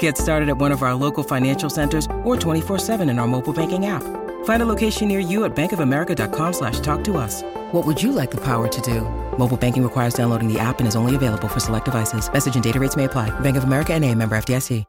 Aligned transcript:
Get 0.00 0.18
started 0.18 0.48
at 0.48 0.58
one 0.58 0.72
of 0.72 0.82
our 0.82 0.96
local 0.96 1.22
financial 1.22 1.70
centers 1.70 2.06
or 2.24 2.34
24-7 2.36 3.08
in 3.08 3.20
our 3.20 3.28
mobile 3.28 3.52
banking 3.52 3.86
app. 3.86 4.02
Find 4.44 4.62
a 4.62 4.66
location 4.66 5.06
near 5.06 5.20
you 5.20 5.44
at 5.44 5.54
bankofamerica.com 5.54 6.52
slash 6.52 6.80
talk 6.80 7.04
to 7.04 7.16
us. 7.16 7.44
What 7.70 7.86
would 7.86 8.02
you 8.02 8.10
like 8.10 8.32
the 8.32 8.40
power 8.40 8.66
to 8.66 8.80
do? 8.80 9.02
Mobile 9.38 9.56
banking 9.56 9.84
requires 9.84 10.14
downloading 10.14 10.52
the 10.52 10.58
app 10.58 10.80
and 10.80 10.88
is 10.88 10.96
only 10.96 11.14
available 11.14 11.46
for 11.46 11.60
select 11.60 11.84
devices. 11.84 12.28
Message 12.32 12.56
and 12.56 12.64
data 12.64 12.80
rates 12.80 12.96
may 12.96 13.04
apply. 13.04 13.30
Bank 13.40 13.56
of 13.56 13.62
America 13.62 13.92
and 13.94 14.04
a 14.04 14.12
member 14.12 14.36
FDIC. 14.36 14.84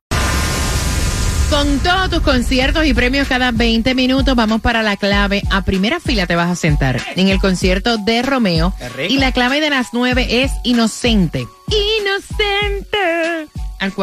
Con 1.49 1.79
todos 1.79 2.09
tus 2.09 2.21
conciertos 2.23 2.85
y 2.85 2.93
premios 2.93 3.25
cada 3.29 3.51
20 3.51 3.95
minutos, 3.95 4.35
vamos 4.35 4.59
para 4.59 4.83
la 4.83 4.97
clave. 4.97 5.41
A 5.49 5.61
primera 5.63 6.01
fila 6.01 6.27
te 6.27 6.35
vas 6.35 6.51
a 6.51 6.55
sentar 6.55 7.01
en 7.15 7.29
el 7.29 7.39
concierto 7.39 7.97
de 7.97 8.21
Romeo. 8.21 8.73
Y 9.07 9.17
la 9.17 9.31
clave 9.31 9.61
de 9.61 9.69
las 9.69 9.93
9 9.93 10.43
es 10.43 10.51
inocente. 10.63 11.47
Inocente. 12.01 13.47
Al 13.79 13.93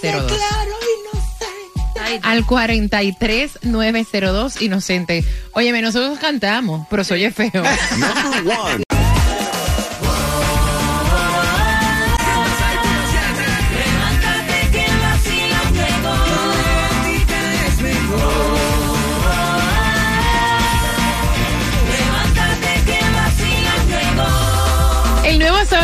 43902. 0.00 2.22
Al 2.22 2.46
43902, 2.46 4.62
inocente. 4.62 5.22
Óyeme, 5.52 5.82
nosotros 5.82 6.18
cantamos, 6.18 6.86
pero 6.88 7.04
soy 7.04 7.30
feo. 7.30 7.62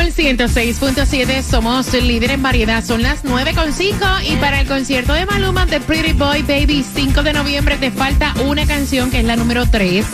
Sol 0.04 0.12
106.7, 0.12 1.42
somos 1.42 1.94
líder 1.94 2.32
en 2.32 2.42
variedad, 2.42 2.84
son 2.84 3.02
las 3.02 3.24
9.5 3.24 4.22
y 4.30 4.36
para 4.36 4.60
el 4.60 4.66
concierto 4.66 5.14
de 5.14 5.24
Maluma 5.24 5.64
de 5.64 5.80
Pretty 5.80 6.12
Boy 6.12 6.42
Baby 6.42 6.84
5 6.94 7.22
de 7.22 7.32
noviembre 7.32 7.78
te 7.78 7.90
falta 7.90 8.34
una 8.44 8.66
canción 8.66 9.10
que 9.10 9.20
es 9.20 9.24
la 9.24 9.36
número 9.36 9.64
3. 9.64 10.04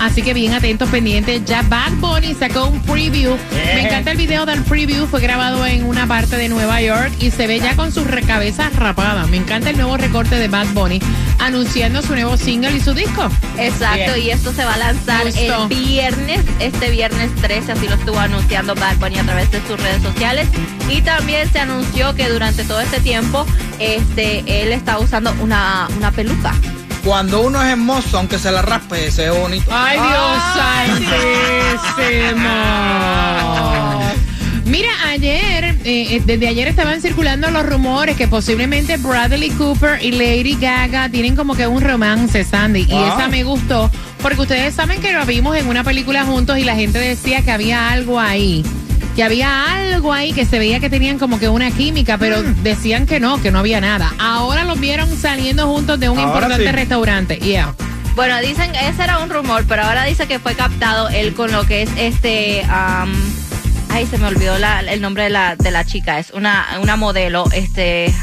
Así 0.00 0.22
que 0.22 0.34
bien 0.34 0.52
atentos, 0.54 0.88
pendientes. 0.90 1.44
Ya 1.44 1.62
Bad 1.62 1.92
Bunny 1.94 2.34
sacó 2.34 2.66
un 2.66 2.80
preview. 2.82 3.36
Me 3.52 3.86
encanta 3.86 4.12
el 4.12 4.16
video 4.16 4.46
del 4.46 4.62
preview. 4.62 5.06
Fue 5.06 5.20
grabado 5.20 5.66
en 5.66 5.84
una 5.84 6.06
parte 6.06 6.36
de 6.36 6.48
Nueva 6.48 6.80
York 6.80 7.12
y 7.20 7.30
se 7.30 7.46
ve 7.46 7.58
ya 7.60 7.74
con 7.76 7.92
su 7.92 8.04
cabeza 8.26 8.70
rapada. 8.70 9.26
Me 9.26 9.36
encanta 9.36 9.70
el 9.70 9.76
nuevo 9.76 9.96
recorte 9.96 10.36
de 10.36 10.48
Bad 10.48 10.68
Bunny 10.68 11.00
anunciando 11.38 12.02
su 12.02 12.14
nuevo 12.14 12.36
single 12.36 12.76
y 12.76 12.80
su 12.80 12.94
disco. 12.94 13.28
Exacto, 13.58 14.16
y 14.16 14.30
esto 14.30 14.52
se 14.52 14.64
va 14.64 14.74
a 14.74 14.78
lanzar 14.78 15.24
Justo. 15.24 15.62
el 15.62 15.68
viernes, 15.68 16.40
este 16.60 16.90
viernes 16.90 17.34
13, 17.36 17.72
así 17.72 17.88
lo 17.88 17.94
estuvo 17.94 18.18
anunciando 18.18 18.74
Bad 18.74 18.96
Bunny 18.96 19.18
a 19.18 19.24
través 19.24 19.50
de 19.50 19.60
sus 19.66 19.80
redes 19.80 20.02
sociales. 20.02 20.48
Y 20.90 21.02
también 21.02 21.50
se 21.50 21.60
anunció 21.60 22.14
que 22.14 22.28
durante 22.28 22.64
todo 22.64 22.80
este 22.80 23.00
tiempo, 23.00 23.46
este, 23.78 24.62
él 24.62 24.72
está 24.72 24.98
usando 24.98 25.34
una, 25.40 25.88
una 25.96 26.10
peluca. 26.10 26.54
Cuando 27.08 27.40
uno 27.40 27.62
es 27.62 27.70
hermoso, 27.70 28.18
aunque 28.18 28.38
se 28.38 28.52
la 28.52 28.60
raspe, 28.60 29.10
se 29.10 29.30
ve 29.30 29.30
bonito. 29.30 29.70
¡Ay, 29.72 29.98
Dios 29.98 30.42
santísimo! 31.88 32.48
Mira, 34.66 34.90
ayer, 35.08 35.64
eh, 35.64 35.78
eh, 35.84 36.22
desde 36.26 36.48
ayer 36.48 36.68
estaban 36.68 37.00
circulando 37.00 37.50
los 37.50 37.64
rumores 37.64 38.14
que 38.14 38.28
posiblemente 38.28 38.98
Bradley 38.98 39.48
Cooper 39.52 40.04
y 40.04 40.12
Lady 40.12 40.58
Gaga 40.60 41.08
tienen 41.08 41.34
como 41.34 41.54
que 41.54 41.66
un 41.66 41.80
romance, 41.80 42.44
Sandy. 42.44 42.80
Y 42.82 42.92
Wow. 42.92 43.06
esa 43.06 43.28
me 43.28 43.42
gustó, 43.42 43.90
porque 44.20 44.42
ustedes 44.42 44.74
saben 44.74 45.00
que 45.00 45.14
lo 45.14 45.24
vimos 45.24 45.56
en 45.56 45.66
una 45.66 45.82
película 45.84 46.24
juntos 46.26 46.58
y 46.58 46.64
la 46.64 46.74
gente 46.74 46.98
decía 46.98 47.40
que 47.40 47.50
había 47.50 47.88
algo 47.88 48.20
ahí. 48.20 48.62
Que 49.18 49.24
había 49.24 49.74
algo 49.74 50.12
ahí 50.12 50.32
que 50.32 50.46
se 50.46 50.60
veía 50.60 50.78
que 50.78 50.88
tenían 50.88 51.18
como 51.18 51.40
que 51.40 51.48
una 51.48 51.72
química, 51.72 52.18
pero 52.18 52.40
Mm. 52.40 52.62
decían 52.62 53.04
que 53.04 53.18
no, 53.18 53.42
que 53.42 53.50
no 53.50 53.58
había 53.58 53.80
nada. 53.80 54.14
Ahora 54.20 54.62
los 54.62 54.78
vieron 54.78 55.08
saliendo 55.16 55.66
juntos 55.66 55.98
de 55.98 56.08
un 56.08 56.16
Ahora 56.20 56.28
importante 56.30 56.66
sí. 56.66 56.70
restaurante. 56.70 57.36
Yeah. 57.38 57.74
Bueno, 58.14 58.38
dicen, 58.38 58.72
ese 58.76 59.02
era 59.02 59.18
un 59.18 59.28
rumor, 59.28 59.64
pero 59.68 59.82
ahora 59.82 60.04
dice 60.04 60.28
que 60.28 60.38
fue 60.38 60.54
captado 60.54 61.08
él 61.08 61.34
con 61.34 61.50
lo 61.50 61.66
que 61.66 61.82
es 61.82 61.90
este... 61.96 62.62
am, 62.70 63.12
ay, 63.90 64.06
se 64.06 64.18
me 64.18 64.28
olvidó 64.28 64.56
la- 64.56 64.82
el 64.82 65.00
nombre 65.00 65.24
de 65.24 65.30
la, 65.30 65.56
de 65.56 65.72
la 65.72 65.84
chica. 65.84 66.20
Es 66.20 66.30
una, 66.30 66.64
una 66.80 66.94
modelo, 66.94 67.44
este... 67.50 68.14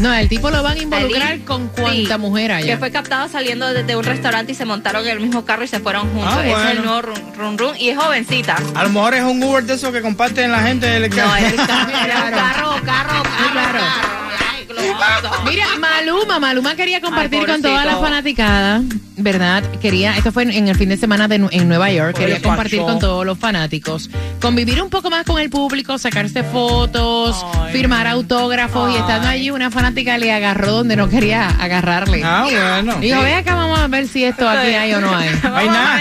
No, 0.00 0.12
el 0.14 0.28
tipo 0.30 0.50
lo 0.50 0.62
van 0.62 0.78
a 0.78 0.82
involucrar 0.82 1.28
Feliz. 1.28 1.44
con 1.44 1.68
cuanta 1.68 2.14
Sí, 2.14 2.20
mujer 2.20 2.52
haya. 2.52 2.66
Que 2.72 2.78
fue 2.78 2.90
captado 2.90 3.28
saliendo 3.28 3.72
desde 3.72 3.96
un 3.96 4.02
restaurante 4.04 4.52
y 4.52 4.54
se 4.54 4.64
montaron 4.64 5.04
en 5.04 5.10
el 5.12 5.20
mismo 5.20 5.44
carro 5.44 5.62
y 5.64 5.68
se 5.68 5.78
fueron 5.78 6.10
juntos. 6.10 6.32
Ah, 6.34 6.40
Ese 6.40 6.50
es 6.52 6.56
el 6.56 6.62
bueno. 6.78 6.82
nuevo 6.84 7.02
run, 7.02 7.34
run, 7.36 7.58
run. 7.58 7.76
Y 7.78 7.90
es 7.90 7.98
jovencita. 7.98 8.56
A 8.74 8.82
lo 8.84 8.88
mejor 8.90 9.14
es 9.14 9.22
un 9.22 9.42
Uber 9.42 9.62
de 9.62 9.74
esos 9.74 9.92
que 9.92 10.00
comparten 10.00 10.50
la 10.50 10.60
gente 10.62 10.86
del 10.86 11.10
No, 11.10 11.36
era 11.36 11.48
el 11.48 11.56
carro, 11.56 11.92
carro, 11.92 12.76
carro, 12.82 12.82
carro, 12.84 13.22
Claro. 13.52 13.78
carro. 13.78 14.29
Mira, 15.44 15.66
Maluma, 15.78 16.38
Maluma 16.38 16.74
quería 16.74 17.00
compartir 17.00 17.40
Ay, 17.40 17.46
con 17.46 17.62
toda 17.62 17.84
la 17.84 17.96
fanaticada, 17.98 18.82
¿verdad? 19.16 19.62
Quería, 19.80 20.16
esto 20.16 20.32
fue 20.32 20.44
en, 20.44 20.50
en 20.50 20.68
el 20.68 20.76
fin 20.76 20.88
de 20.88 20.96
semana 20.96 21.28
de, 21.28 21.36
en 21.36 21.68
Nueva 21.68 21.90
York, 21.90 22.16
Oye, 22.16 22.26
quería 22.26 22.42
compartir 22.42 22.80
con 22.80 22.98
todos 22.98 23.24
los 23.24 23.38
fanáticos, 23.38 24.10
convivir 24.40 24.82
un 24.82 24.90
poco 24.90 25.10
más 25.10 25.24
con 25.24 25.40
el 25.40 25.50
público, 25.50 25.98
sacarse 25.98 26.42
fotos, 26.44 27.44
Ay. 27.58 27.72
firmar 27.72 28.06
autógrafos 28.06 28.92
y 28.92 28.96
estando 28.96 29.28
allí 29.28 29.50
una 29.50 29.70
fanática 29.70 30.18
le 30.18 30.32
agarró 30.32 30.72
donde 30.72 30.96
no 30.96 31.08
quería 31.08 31.48
agarrarle. 31.48 32.22
Ah, 32.24 32.42
bueno. 32.44 32.96
Dijo, 32.96 33.22
ve 33.22 33.34
acá, 33.34 33.54
vamos 33.54 33.78
a 33.78 33.88
ver 33.88 34.06
si 34.08 34.24
esto 34.24 34.48
aquí 34.48 34.68
hay 34.68 34.92
o 34.94 35.00
no 35.00 35.14
hay. 35.16 35.30
No 35.42 35.56
hay 35.56 35.68
nada. 35.68 36.00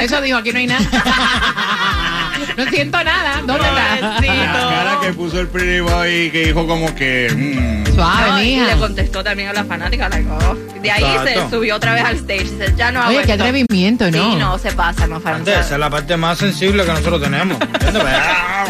Eso 0.00 0.20
dijo, 0.20 0.38
aquí 0.38 0.52
no 0.52 0.58
hay 0.58 0.66
nada. 0.66 0.86
no 2.56 2.64
siento 2.70 3.02
nada. 3.04 3.42
¿Dónde 3.44 3.66
está? 3.66 4.20
La 4.20 4.68
cara 4.68 4.98
que 5.02 5.12
puso 5.12 5.40
el 5.40 5.48
Pretty 5.48 5.80
Boy 5.80 6.30
que 6.30 6.46
dijo 6.46 6.66
como 6.66 6.94
que... 6.94 7.28
mm, 7.34 7.94
Suave, 7.94 8.30
No, 8.30 8.42
y 8.42 8.44
mija. 8.56 8.66
le 8.66 8.76
contestó 8.80 9.24
también 9.24 9.48
a 9.48 9.52
la 9.52 9.64
fanática. 9.64 10.08
like, 10.08 10.28
oh. 10.28 10.54
De 10.82 10.90
ahí 10.90 11.02
Exacto. 11.04 11.48
se 11.50 11.56
subió 11.56 11.76
otra 11.76 11.94
vez 11.94 12.04
al 12.04 12.16
stage. 12.16 12.44
Dice, 12.44 12.74
ya 12.76 12.92
no 12.92 13.06
Oye, 13.08 13.22
qué 13.24 13.32
atrevimiento, 13.32 14.10
¿no? 14.10 14.30
Sí, 14.32 14.36
no, 14.36 14.58
se 14.58 14.72
pasa, 14.72 15.06
no, 15.06 15.20
Fran. 15.20 15.42
Esa 15.42 15.60
es 15.60 15.78
la 15.78 15.90
parte 15.90 16.16
más 16.16 16.38
sensible 16.38 16.84
que 16.84 16.90
nosotros 16.92 17.22
tenemos. 17.22 17.58
¿Entiendes? 17.60 18.02
Ah. 18.06 18.64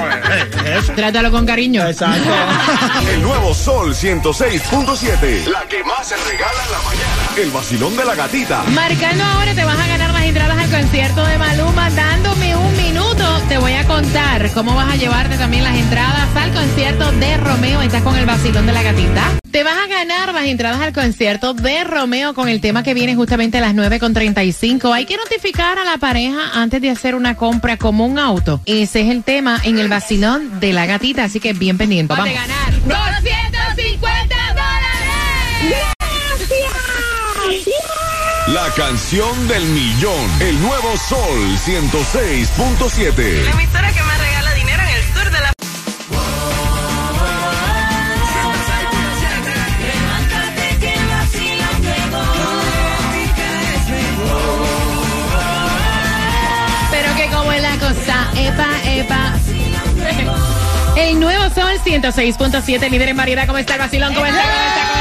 Trátalo 0.94 1.30
con 1.30 1.44
cariño. 1.46 1.86
Exacto. 1.86 2.30
El 3.12 3.22
nuevo 3.22 3.52
Sol 3.54 3.94
106.7. 3.94 5.46
La 5.48 5.62
que 5.68 5.82
más 5.84 6.06
se 6.08 6.16
regala 6.16 6.62
en 6.64 6.72
la 6.72 6.78
mañana. 6.78 7.22
El 7.36 7.50
vacilón 7.50 7.96
de 7.96 8.04
la 8.04 8.14
gatita. 8.14 8.62
Marcando 8.74 9.24
ahora 9.24 9.54
te 9.54 9.64
vas 9.64 9.78
a 9.78 9.86
ganar 9.86 10.12
las 10.12 10.22
entradas 10.24 10.58
al 10.58 10.70
concierto 10.70 11.24
de 11.26 11.38
Maluma. 11.38 11.90
Minuto, 11.90 12.25
te 13.48 13.58
voy 13.58 13.72
a 13.72 13.84
contar 13.86 14.50
cómo 14.52 14.74
vas 14.74 14.92
a 14.92 14.96
llevarte 14.96 15.36
también 15.36 15.62
las 15.62 15.76
entradas 15.76 16.28
al 16.34 16.52
concierto 16.52 17.12
de 17.12 17.36
Romeo. 17.36 17.82
Estás 17.82 18.02
con 18.02 18.16
el 18.16 18.26
vacilón 18.26 18.66
de 18.66 18.72
la 18.72 18.82
gatita. 18.82 19.38
Te 19.50 19.62
vas 19.62 19.76
a 19.76 19.86
ganar 19.86 20.34
las 20.34 20.44
entradas 20.46 20.80
al 20.80 20.92
concierto 20.92 21.54
de 21.54 21.84
Romeo 21.84 22.34
con 22.34 22.48
el 22.48 22.60
tema 22.60 22.82
que 22.82 22.94
viene 22.94 23.14
justamente 23.14 23.58
a 23.58 23.60
las 23.60 23.74
9.35. 23.74 24.92
Hay 24.92 25.06
que 25.06 25.16
notificar 25.16 25.78
a 25.78 25.84
la 25.84 25.98
pareja 25.98 26.50
antes 26.54 26.80
de 26.82 26.90
hacer 26.90 27.14
una 27.14 27.36
compra 27.36 27.76
como 27.76 28.06
un 28.06 28.18
auto. 28.18 28.60
Ese 28.66 29.02
es 29.02 29.10
el 29.10 29.22
tema 29.22 29.60
en 29.62 29.78
el 29.78 29.88
vacilón 29.88 30.60
de 30.60 30.72
la 30.72 30.86
gatita, 30.86 31.24
así 31.24 31.40
que 31.40 31.52
bien 31.52 31.78
pendiente. 31.78 32.14
Vamos. 32.14 32.32
ganar 32.32 32.72
250 32.86 34.36
dólares. 34.54 35.95
La 38.56 38.70
canción 38.70 39.48
del 39.48 39.66
millón. 39.66 40.40
El 40.40 40.58
nuevo 40.62 40.96
Sol 40.96 41.58
106.7. 41.66 43.50
emisora 43.50 43.92
que 43.92 44.02
me 44.02 44.16
regala 44.16 44.54
dinero 44.54 44.82
en 44.82 44.88
el 44.88 45.02
sur 45.12 45.30
de 45.30 45.40
la... 45.42 45.52
Pero 56.90 57.16
que 57.16 57.28
como 57.36 57.52
es 57.52 57.60
la 57.60 57.76
cosa, 57.76 58.30
epa, 58.36 58.68
epa. 58.86 59.34
El 60.96 61.20
nuevo 61.20 61.54
Sol 61.54 61.78
106.7, 61.84 62.88
líder 62.88 63.10
en 63.10 63.16
variedad. 63.18 63.46
¿Cómo 63.46 63.58
está 63.58 63.74
el 63.74 63.80
vacilón? 63.80 64.14
¿Cómo 64.14 64.24
está? 64.24 64.40
¿Cómo 64.40 64.54
está? 64.54 64.72
¿Cómo 64.72 64.94
está? 64.94 64.95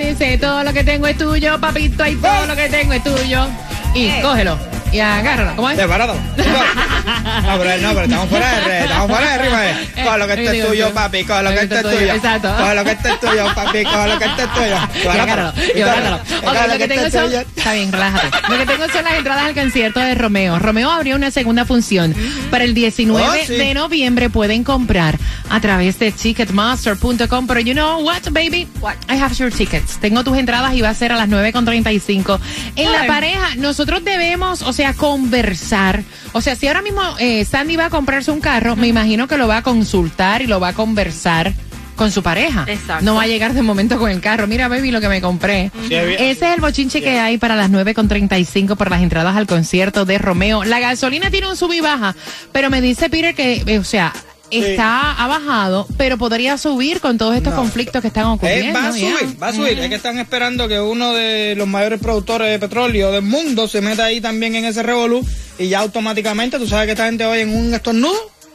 Que 0.00 0.10
dice, 0.10 0.38
todo 0.38 0.64
lo 0.64 0.72
que 0.72 0.84
tengo 0.84 1.06
es 1.06 1.16
tuyo, 1.16 1.60
papito, 1.60 2.06
y 2.06 2.16
todo 2.16 2.46
lo 2.46 2.56
que 2.56 2.68
tengo 2.68 2.92
es 2.92 3.04
tuyo. 3.04 3.46
Y 3.94 4.10
cógelo. 4.22 4.58
y 4.92 5.00
agárralo. 5.00 5.56
¿Cómo 5.56 5.70
es? 5.70 5.76
Desbarátalo. 5.76 6.18
No, 7.04 7.58
pero 7.58 7.80
no, 7.82 7.88
pero 7.94 8.02
estamos 8.02 8.28
fuera 8.28 8.50
de 8.54 8.60
red, 8.62 8.82
estamos 8.84 9.10
fuera 9.10 9.30
de 9.32 9.38
rima. 9.44 9.66
eh. 9.70 9.74
Coge 10.04 10.18
lo 10.18 10.26
que 10.26 10.32
este 10.44 10.58
es 10.60 10.66
tuyo, 10.66 10.94
papi, 10.94 11.24
coge 11.24 11.42
lo 11.42 11.50
que 11.50 11.60
este 11.60 11.74
es 11.76 11.82
tuyo. 11.82 12.12
Exacto. 12.14 12.56
Coge 12.56 12.74
lo 12.74 12.84
que 12.84 12.90
este 12.92 13.08
es 13.10 13.20
tuyo, 13.20 13.54
papi, 13.54 13.84
coge 13.84 14.08
lo 14.08 14.18
que 14.18 14.24
este 14.24 14.42
es 14.42 14.52
tuyo. 14.54 14.78
Y 15.04 15.18
agárralo, 15.18 15.52
y 15.76 15.80
agárralo. 15.82 16.16
Ok, 16.16 16.56
lo 16.72 16.78
que 16.78 16.88
tengo 16.88 17.10
son, 17.10 17.32
está 17.56 17.72
bien, 17.74 17.92
relájate. 17.92 18.28
Lo 18.48 18.58
que 18.58 18.66
tengo 18.66 18.88
son 18.88 19.04
las 19.04 19.14
entradas 19.14 19.44
al 19.44 19.54
concierto 19.54 20.00
de 20.00 20.14
Romeo. 20.14 20.58
Romeo 20.58 20.90
abrió 20.90 21.16
una 21.16 21.30
segunda 21.30 21.64
función 21.64 22.14
para 22.50 22.64
el 22.64 22.74
19 22.74 23.24
Oh, 23.26 23.46
sí. 23.46 23.54
de 23.54 23.74
noviembre. 23.74 24.30
Pueden 24.30 24.64
comprar 24.64 25.18
a 25.50 25.60
través 25.60 25.98
de 25.98 26.12
ticketmaster.com. 26.12 27.46
Pero 27.46 27.60
you 27.60 27.72
know 27.74 28.00
what, 28.02 28.22
baby? 28.32 28.66
What? 28.80 28.94
I 29.08 29.16
have 29.20 29.34
your 29.34 29.50
tickets. 29.52 29.98
Tengo 29.98 30.24
tus 30.24 30.36
entradas 30.38 30.74
y 30.74 30.80
va 30.82 30.90
a 30.90 30.94
ser 30.94 31.12
a 31.12 31.16
las 31.16 31.28
9.35. 31.28 32.38
En 32.76 32.92
la 32.92 33.06
pareja, 33.06 33.54
nosotros 33.56 34.04
debemos, 34.04 34.62
o 34.62 34.72
sea, 34.72 34.94
conversar. 34.94 36.02
O 36.32 36.40
sea, 36.40 36.56
si 36.56 36.66
ahora 36.66 36.82
mismo 36.82 36.93
eh, 37.18 37.44
Sandy 37.44 37.76
va 37.76 37.86
a 37.86 37.90
comprarse 37.90 38.30
un 38.30 38.40
carro, 38.40 38.76
me 38.76 38.88
imagino 38.88 39.28
que 39.28 39.36
lo 39.36 39.48
va 39.48 39.58
a 39.58 39.62
consultar 39.62 40.42
y 40.42 40.46
lo 40.46 40.60
va 40.60 40.68
a 40.68 40.72
conversar 40.72 41.52
con 41.96 42.10
su 42.10 42.22
pareja. 42.22 42.64
Exacto. 42.66 43.04
No 43.04 43.14
va 43.14 43.22
a 43.22 43.26
llegar 43.26 43.54
de 43.54 43.62
momento 43.62 43.98
con 43.98 44.10
el 44.10 44.20
carro. 44.20 44.46
Mira, 44.46 44.68
baby, 44.68 44.90
lo 44.90 45.00
que 45.00 45.08
me 45.08 45.20
compré. 45.20 45.70
Sí. 45.88 45.94
Ese 45.94 46.30
es 46.30 46.42
el 46.42 46.60
bochinche 46.60 47.00
que 47.00 47.18
hay 47.18 47.38
para 47.38 47.56
las 47.56 47.70
9.35 47.70 48.76
por 48.76 48.90
las 48.90 49.02
entradas 49.02 49.36
al 49.36 49.46
concierto 49.46 50.04
de 50.04 50.18
Romeo. 50.18 50.64
La 50.64 50.80
gasolina 50.80 51.30
tiene 51.30 51.48
un 51.48 51.56
sub 51.56 51.72
y 51.72 51.80
baja, 51.80 52.14
pero 52.52 52.70
me 52.70 52.80
dice 52.80 53.08
Peter 53.08 53.34
que, 53.34 53.62
eh, 53.66 53.78
o 53.78 53.84
sea, 53.84 54.12
está 54.58 55.12
ha 55.12 55.26
bajado, 55.26 55.86
pero 55.96 56.18
podría 56.18 56.56
subir 56.58 57.00
con 57.00 57.18
todos 57.18 57.34
estos 57.36 57.54
conflictos 57.54 58.02
que 58.02 58.08
están 58.08 58.24
Eh, 58.24 58.28
ocurriendo. 58.34 58.78
va 58.80 58.88
a 58.88 58.92
subir, 58.92 59.42
va 59.42 59.48
a 59.48 59.52
subir. 59.52 59.78
Es 59.78 59.88
que 59.88 59.94
están 59.94 60.18
esperando 60.18 60.68
que 60.68 60.80
uno 60.80 61.12
de 61.14 61.54
los 61.56 61.66
mayores 61.66 62.00
productores 62.00 62.50
de 62.50 62.58
petróleo 62.58 63.12
del 63.12 63.22
mundo 63.22 63.66
se 63.68 63.80
meta 63.80 64.04
ahí 64.04 64.20
también 64.20 64.54
en 64.54 64.64
ese 64.64 64.82
revolú 64.82 65.26
y 65.58 65.68
ya 65.68 65.80
automáticamente, 65.80 66.58
tú 66.58 66.66
sabes 66.66 66.86
que 66.86 66.92
esta 66.92 67.06
gente 67.06 67.24
hoy 67.24 67.40
en 67.40 67.54
un 67.56 67.72
estornudo 67.74 68.14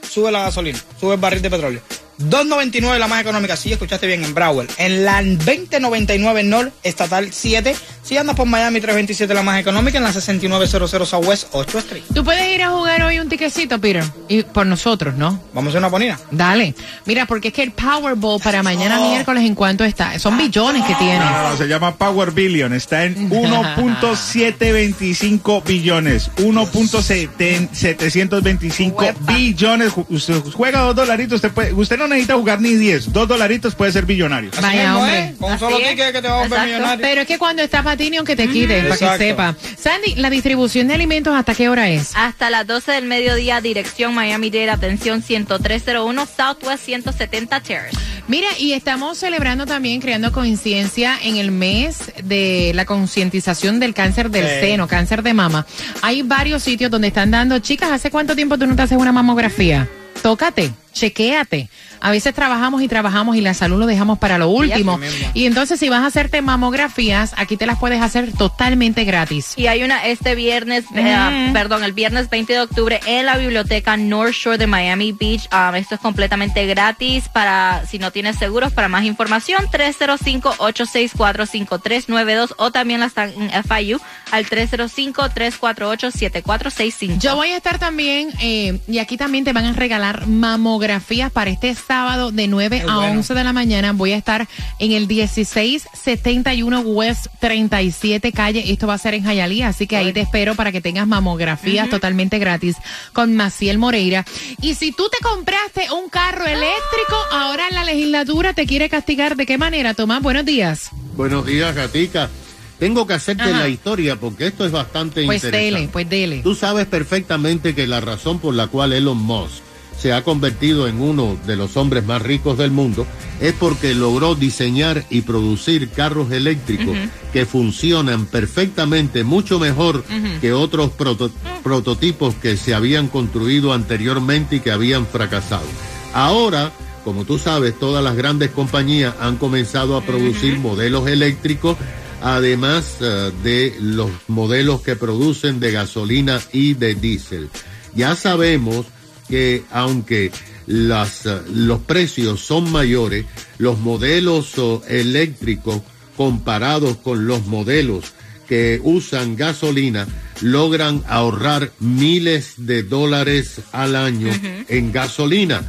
sube 0.10 0.32
la 0.32 0.44
gasolina, 0.44 0.80
sube 1.00 1.14
el 1.16 1.20
barril 1.20 1.42
de 1.42 1.50
petróleo. 1.50 1.82
2.99 2.20 2.98
la 3.00 3.08
más 3.08 3.22
económica, 3.22 3.56
sí, 3.56 3.72
escuchaste 3.72 4.06
bien, 4.06 4.26
en 4.26 4.34
Browell. 4.34 4.68
En 4.78 5.06
la 5.06 5.22
2099 5.24 6.44
North, 6.44 6.74
Estatal 6.84 7.30
7. 7.32 7.74
Si 8.10 8.18
andas 8.18 8.36
por 8.36 8.48
Miami 8.48 8.82
327 8.82 9.32
la 9.36 9.44
más 9.44 9.60
económica, 9.60 10.00
en 10.00 10.04
la 10.04 10.12
6900 10.12 10.90
Southwest 11.08 11.48
8 11.52 11.78
Street. 11.78 12.02
Tú 12.12 12.24
puedes 12.24 12.48
ir 12.56 12.64
a 12.64 12.72
jugar 12.72 13.04
hoy 13.04 13.20
un 13.20 13.30
tiquecito, 13.30 13.80
Peter, 13.80 14.04
y 14.28 14.42
por 14.42 14.66
nosotros, 14.66 15.14
¿no? 15.14 15.40
Vamos 15.54 15.68
a 15.68 15.70
hacer 15.70 15.78
una 15.80 15.92
ponina. 15.92 16.20
Dale. 16.32 16.74
Mira, 17.06 17.28
porque 17.28 17.50
es 17.50 17.54
que 17.54 17.62
el 17.62 17.70
Powerball 17.72 18.42
para 18.42 18.64
mañana 18.64 19.00
Oh. 19.00 19.12
miércoles, 19.12 19.44
¿en 19.46 19.54
cuánto 19.54 19.84
está? 19.84 20.18
Son 20.18 20.36
billones 20.40 20.84
que 20.86 20.96
tiene. 20.96 21.20
No, 21.20 21.56
se 21.56 21.68
llama 21.68 21.96
Power 21.98 22.32
Billion, 22.32 22.74
está 22.74 23.06
en 23.06 23.30
1.725 23.32 25.64
billones, 25.64 26.32
1.725 26.38 28.94
Uepa. 28.96 29.34
billones. 29.34 29.94
Usted 30.10 30.42
juega 30.52 30.80
dos 30.82 30.96
dolaritos, 30.96 31.36
usted, 31.36 31.52
puede- 31.52 31.74
usted 31.74 31.96
no 32.00 32.08
necesita 32.08 32.34
jugar 32.34 32.60
ni 32.60 32.74
10, 32.74 33.14
dos 33.14 33.28
dolaritos 33.28 33.76
puede 33.76 33.92
ser 33.92 34.08
billonario. 34.08 34.50
Vaya, 34.60 34.98
hombre. 34.98 35.26
es, 35.30 35.38
Con 35.38 35.60
solo 35.60 35.78
ticket 35.78 36.12
que 36.12 36.22
te 36.24 36.28
va 36.28 36.40
a 36.40 36.42
volver 36.48 36.66
millonario. 36.66 37.02
Pero 37.02 37.22
es 37.22 37.28
que 37.28 37.38
cuando 37.38 37.62
está 37.62 37.84
patini, 38.00 38.18
aunque 38.18 38.36
te 38.38 38.48
quite, 38.48 38.84
para 38.84 38.98
que 38.98 39.18
sepa. 39.18 39.56
Sandy, 39.78 40.16
la 40.16 40.30
distribución 40.30 40.88
de 40.88 40.94
alimentos, 40.94 41.36
¿hasta 41.36 41.54
qué 41.54 41.68
hora 41.68 41.90
es? 41.90 42.12
Hasta 42.16 42.50
las 42.50 42.66
12 42.66 42.94
del 42.94 43.06
mediodía, 43.06 43.60
dirección 43.60 44.16
Miami-Dade, 44.16 44.70
atención 44.70 45.22
10301 45.22 46.26
Southwest 46.26 46.86
170 46.86 47.60
Terrace. 47.60 47.98
Mira, 48.30 48.48
y 48.58 48.72
estamos 48.72 49.18
celebrando 49.18 49.66
también, 49.66 50.00
creando 50.00 50.32
conciencia 50.32 51.18
en 51.22 51.36
el 51.38 51.52
mes 51.52 52.14
de 52.24 52.72
la 52.74 52.86
concientización 52.86 53.82
del 53.82 53.94
cáncer 53.94 54.30
del 54.30 54.46
Sí. 54.48 54.68
seno, 54.68 54.88
cáncer 54.88 55.22
de 55.22 55.34
mama. 55.34 55.66
Hay 56.02 56.22
varios 56.22 56.64
sitios 56.64 56.90
donde 56.90 57.10
están 57.10 57.32
dando, 57.32 57.60
chicas, 57.60 57.92
¿hace 57.92 58.10
cuánto 58.10 58.34
tiempo 58.36 58.58
tú 58.58 58.66
no 58.66 58.76
te 58.78 58.84
haces 58.84 58.98
una 58.98 59.12
mamografía? 59.12 59.90
Tócate, 60.22 60.72
chequéate. 60.94 61.70
A 62.02 62.12
veces 62.12 62.34
trabajamos 62.34 62.82
y 62.82 62.88
trabajamos 62.88 63.36
y 63.36 63.42
la 63.42 63.54
salud 63.54 63.80
lo 63.80 63.86
dejamos 63.86 64.20
para 64.20 64.38
lo 64.38 64.50
último. 64.50 65.00
Y 65.34 65.46
entonces 65.46 65.80
si 65.80 65.90
vas 65.90 66.04
a 66.04 66.08
hacerte 66.08 66.42
mamografías, 66.42 67.34
aquí 67.38 67.58
te 67.58 67.66
las 67.66 67.80
puedes 67.80 68.02
hacer 68.02 68.32
totalmente 68.34 69.04
gratis. 69.04 69.54
Y 69.56 69.68
hay 69.68 69.84
una 69.84 70.06
este 70.06 70.36
viernes, 70.36 70.86
eh, 70.96 71.50
perdón, 71.54 71.84
el 71.84 71.94
viernes 71.94 72.30
20 72.30 72.54
de 72.54 72.62
octubre 72.62 73.00
en 73.06 73.26
la 73.26 73.38
biblioteca 73.38 73.98
North 73.98 74.34
Shore 74.34 74.58
de 74.58 74.68
Miami 74.68 75.12
Beach. 75.12 75.48
Um, 75.52 75.76
esto 75.76 75.96
es 75.96 76.02
completamente 76.02 76.66
gratis 76.66 77.28
para, 77.30 77.86
si 77.86 78.00
no 78.00 78.12
tienes 78.12 78.38
seguros, 78.38 78.74
para 78.74 78.88
más 78.88 79.04
información, 79.04 79.66
305-864-5392 79.72 82.54
o 82.58 82.72
también 82.72 83.00
la 83.00 83.06
están 83.08 83.34
en 83.38 83.52
FIU 83.64 84.00
al 84.32 84.46
305-348-7465. 84.46 87.20
Yo 87.20 87.36
voy 87.36 87.50
a 87.50 87.58
estar 87.58 87.80
también, 87.80 88.30
eh, 88.42 88.80
y 88.88 89.00
aquí 89.00 89.18
también 89.18 89.44
te 89.44 89.52
van 89.54 89.66
a 89.66 89.74
regalar 89.74 90.28
mamografías 90.28 91.32
para 91.32 91.50
este 91.50 91.74
sábado 91.94 92.32
de 92.32 92.48
9 92.48 92.82
Qué 92.86 92.90
a 92.90 92.96
bueno. 92.98 93.14
11 93.14 93.34
de 93.34 93.44
la 93.44 93.52
mañana. 93.52 93.94
Voy 93.94 94.12
a 94.12 94.18
estar 94.18 94.48
en 94.78 94.92
el 94.92 95.08
1671 95.08 96.82
West 96.82 97.26
37 97.40 98.32
calle. 98.32 98.72
Esto 98.72 98.86
va 98.86 98.94
a 98.94 98.98
ser 99.00 99.16
en 99.16 99.24
Hialeah, 99.24 99.70
así 99.70 99.88
que 99.88 99.98
ahí 99.98 100.14
te 100.14 100.22
espero 100.22 100.54
para 100.54 100.72
que 100.72 100.82
tengas 100.82 101.08
mamografías 101.08 101.90
totalmente 101.90 102.38
gratis 102.38 102.76
con 103.12 103.36
Maciel 103.36 103.80
Moreira. 103.80 104.24
Y 104.62 104.76
si 104.76 104.92
tú 104.92 105.10
te 105.10 105.18
compraste 105.24 105.92
un 105.92 106.10
carro 106.10 106.46
eléctrico, 106.46 107.16
ahora 107.32 107.64
la 107.72 107.84
legislatura 107.84 108.54
te 108.54 108.68
quiere 108.68 108.88
castigar. 108.88 109.36
¿De 109.36 109.48
qué 109.48 109.58
manera, 109.58 109.96
Tomás? 109.96 110.22
Buenos 110.22 110.46
días. 110.46 110.92
Buenos 111.16 111.44
días, 111.48 111.74
Gatica. 111.74 112.30
Tengo 112.78 113.08
que 113.08 113.14
hacerte 113.16 113.44
Ajá. 113.44 113.60
la 113.62 113.68
historia 113.68 114.16
porque 114.16 114.46
esto 114.48 114.64
es 114.64 114.72
bastante 114.72 115.26
Pues 115.26 115.44
interesante. 115.44 115.76
dele, 115.80 115.90
pues 115.92 116.08
dele. 116.08 116.42
Tú 116.44 116.54
sabes 116.54 116.86
perfectamente 116.86 117.74
que 117.74 117.88
la 117.88 118.00
razón 118.00 118.38
por 118.40 118.54
la 118.54 118.68
cual 118.68 118.94
Elon 118.94 119.18
Musk 119.18 119.64
se 120.02 120.14
ha 120.14 120.24
convertido 120.24 120.88
en 120.88 121.02
uno 121.02 121.38
de 121.46 121.56
los 121.56 121.76
hombres 121.78 122.06
más 122.06 122.22
ricos 122.22 122.58
del 122.58 122.72
mundo 122.72 123.06
es 123.42 123.54
porque 123.54 123.94
logró 123.94 124.36
diseñar 124.36 125.06
y 125.10 125.22
producir 125.22 125.90
carros 125.90 126.32
eléctricos 126.32 126.96
que 127.34 127.46
funcionan 127.46 128.26
perfectamente 128.26 129.24
mucho 129.24 129.60
mejor 129.60 130.04
que 130.42 130.54
otros 130.54 130.92
proto- 130.98 131.32
prototipos 131.64 132.36
que 132.36 132.56
se 132.58 132.74
habían 132.74 133.08
construido 133.08 133.74
anteriormente 133.74 134.58
y 134.58 134.60
que 134.62 134.72
habían 134.72 135.06
fracasado. 135.06 135.66
Ahora, 136.14 136.72
como 137.04 137.26
tú 137.26 137.38
sabes, 137.40 137.78
todas 137.80 138.04
las 138.04 138.16
grandes 138.16 138.52
compañías 138.52 139.16
han 139.20 139.38
comenzado 139.38 139.96
a 139.98 140.02
producir 140.02 140.58
modelos 140.60 141.08
eléctricos 141.08 141.78
además 142.22 142.98
eh, 143.02 143.32
de 143.44 143.76
los 143.80 144.10
modelos 144.28 144.82
que 144.82 144.96
producen 144.98 145.60
de 145.60 145.72
gasolina 145.72 146.40
y 146.52 146.74
de 146.74 146.96
diésel. 146.96 147.50
Ya 147.96 148.16
sabemos 148.16 148.86
que 149.30 149.64
aunque 149.72 150.32
las, 150.66 151.26
eh, 151.26 151.40
los 151.54 151.80
precios 151.82 152.42
son 152.42 152.72
mayores, 152.72 153.26
los 153.58 153.80
modelos 153.80 154.54
eléctricos 154.88 155.82
comparados 156.18 156.98
con 156.98 157.28
los 157.28 157.46
modelos 157.46 158.14
que 158.48 158.82
usan 158.84 159.36
gasolina 159.36 160.08
logran 160.42 161.04
ahorrar 161.08 161.72
miles 161.80 162.54
de 162.58 162.84
dólares 162.84 163.62
al 163.72 163.96
año 163.96 164.32
en 164.68 164.92
gasolina. 164.92 165.62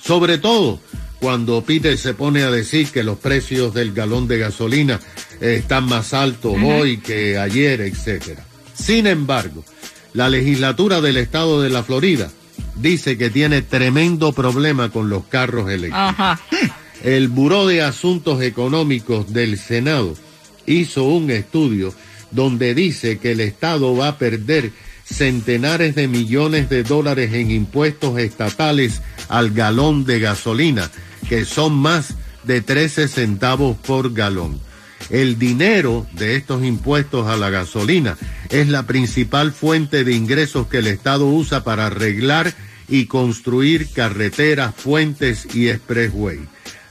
Sobre 0.00 0.38
todo 0.38 0.78
cuando 1.18 1.62
Peter 1.62 1.96
se 1.96 2.14
pone 2.14 2.42
a 2.42 2.50
decir 2.50 2.88
que 2.88 3.02
los 3.02 3.18
precios 3.18 3.72
del 3.72 3.94
galón 3.94 4.28
de 4.28 4.38
gasolina 4.38 5.00
están 5.40 5.86
más 5.86 6.12
altos 6.12 6.56
hoy 6.62 6.98
que 6.98 7.38
ayer, 7.38 7.80
etcétera. 7.80 8.44
Sin 8.74 9.06
embargo, 9.06 9.64
la 10.12 10.28
legislatura 10.28 11.00
del 11.00 11.16
estado 11.16 11.62
de 11.62 11.70
la 11.70 11.82
Florida 11.82 12.30
dice 12.76 13.16
que 13.16 13.30
tiene 13.30 13.62
tremendo 13.62 14.32
problema 14.32 14.90
con 14.90 15.08
los 15.08 15.24
carros 15.24 15.70
eléctricos. 15.70 15.98
Ajá. 15.98 16.40
El 17.02 17.28
Buró 17.28 17.66
de 17.66 17.82
Asuntos 17.82 18.42
Económicos 18.42 19.32
del 19.32 19.58
Senado 19.58 20.14
hizo 20.66 21.04
un 21.04 21.30
estudio 21.30 21.94
donde 22.30 22.74
dice 22.74 23.18
que 23.18 23.32
el 23.32 23.40
Estado 23.40 23.94
va 23.96 24.08
a 24.08 24.18
perder 24.18 24.72
centenares 25.04 25.94
de 25.94 26.08
millones 26.08 26.68
de 26.68 26.82
dólares 26.82 27.32
en 27.32 27.50
impuestos 27.50 28.18
estatales 28.18 29.02
al 29.28 29.50
galón 29.50 30.04
de 30.04 30.18
gasolina, 30.18 30.90
que 31.28 31.44
son 31.44 31.74
más 31.74 32.14
de 32.42 32.60
13 32.60 33.08
centavos 33.08 33.76
por 33.76 34.12
galón. 34.12 34.60
El 35.10 35.38
dinero 35.38 36.06
de 36.12 36.36
estos 36.36 36.64
impuestos 36.64 37.28
a 37.28 37.36
la 37.36 37.50
gasolina 37.50 38.16
es 38.50 38.68
la 38.68 38.86
principal 38.86 39.52
fuente 39.52 40.04
de 40.04 40.12
ingresos 40.12 40.66
que 40.66 40.78
el 40.78 40.86
Estado 40.86 41.26
usa 41.26 41.64
para 41.64 41.86
arreglar 41.86 42.54
y 42.88 43.06
construir 43.06 43.88
carreteras, 43.90 44.74
puentes 44.74 45.46
y 45.54 45.68
expressway. 45.68 46.40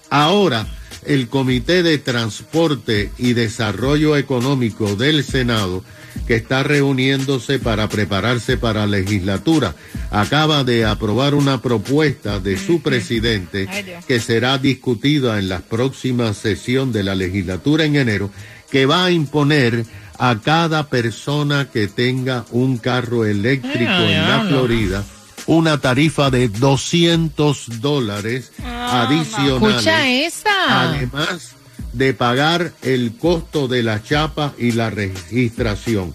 Ahora, 0.10 0.68
el 1.06 1.30
Comité 1.30 1.84
de 1.84 1.98
Transporte 1.98 3.12
y 3.18 3.34
Desarrollo 3.34 4.18
Económico 4.18 4.96
del 4.96 5.24
Senado, 5.24 5.84
que 6.28 6.36
está 6.36 6.64
reuniéndose 6.64 7.60
para 7.60 7.88
prepararse 7.90 8.58
para 8.58 8.88
legislatura, 8.88 9.76
acaba 10.12 10.64
de 10.64 10.86
aprobar 10.86 11.36
una 11.36 11.62
propuesta 11.62 12.40
de 12.40 12.58
su 12.58 12.82
presidente 12.82 13.68
que 14.08 14.20
será 14.20 14.58
discutida 14.58 15.38
en 15.38 15.50
la 15.50 15.60
próxima 15.60 16.34
sesión 16.34 16.92
de 16.92 17.04
la 17.04 17.16
legislatura 17.16 17.86
en 17.86 17.98
enero, 17.98 18.32
que 18.72 18.86
va 18.86 19.06
a 19.06 19.12
imponer 19.12 19.86
a 20.18 20.40
cada 20.44 20.88
persona 20.88 21.70
que 21.72 21.88
tenga 21.88 22.46
un 22.52 22.78
carro 22.78 23.26
eléctrico 23.26 23.92
en 23.92 24.30
la. 24.30 24.46
Florida 24.48 25.04
una 25.48 25.78
tarifa 25.80 26.30
de 26.30 26.48
200 26.50 27.80
dólares 27.80 28.52
adicionales. 28.64 29.78
Escucha 29.78 30.10
esa. 30.10 30.84
Además 30.90 31.56
de 31.94 32.14
pagar 32.14 32.74
el 32.82 33.16
costo 33.18 33.68
de 33.68 33.84
la 33.84 34.04
chapa 34.04 34.54
y 34.58 34.72
la 34.72 34.90
registración. 34.90 36.14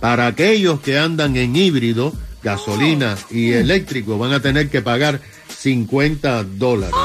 Para 0.00 0.26
aquellos 0.26 0.80
que 0.80 0.98
andan 0.98 1.36
en 1.36 1.54
híbrido, 1.54 2.12
gasolina 2.42 3.16
y 3.30 3.52
eléctrico, 3.52 4.18
van 4.18 4.32
a 4.32 4.40
tener 4.40 4.70
que 4.70 4.82
pagar 4.82 5.20
50 5.56 6.44
dólares. 6.44 6.96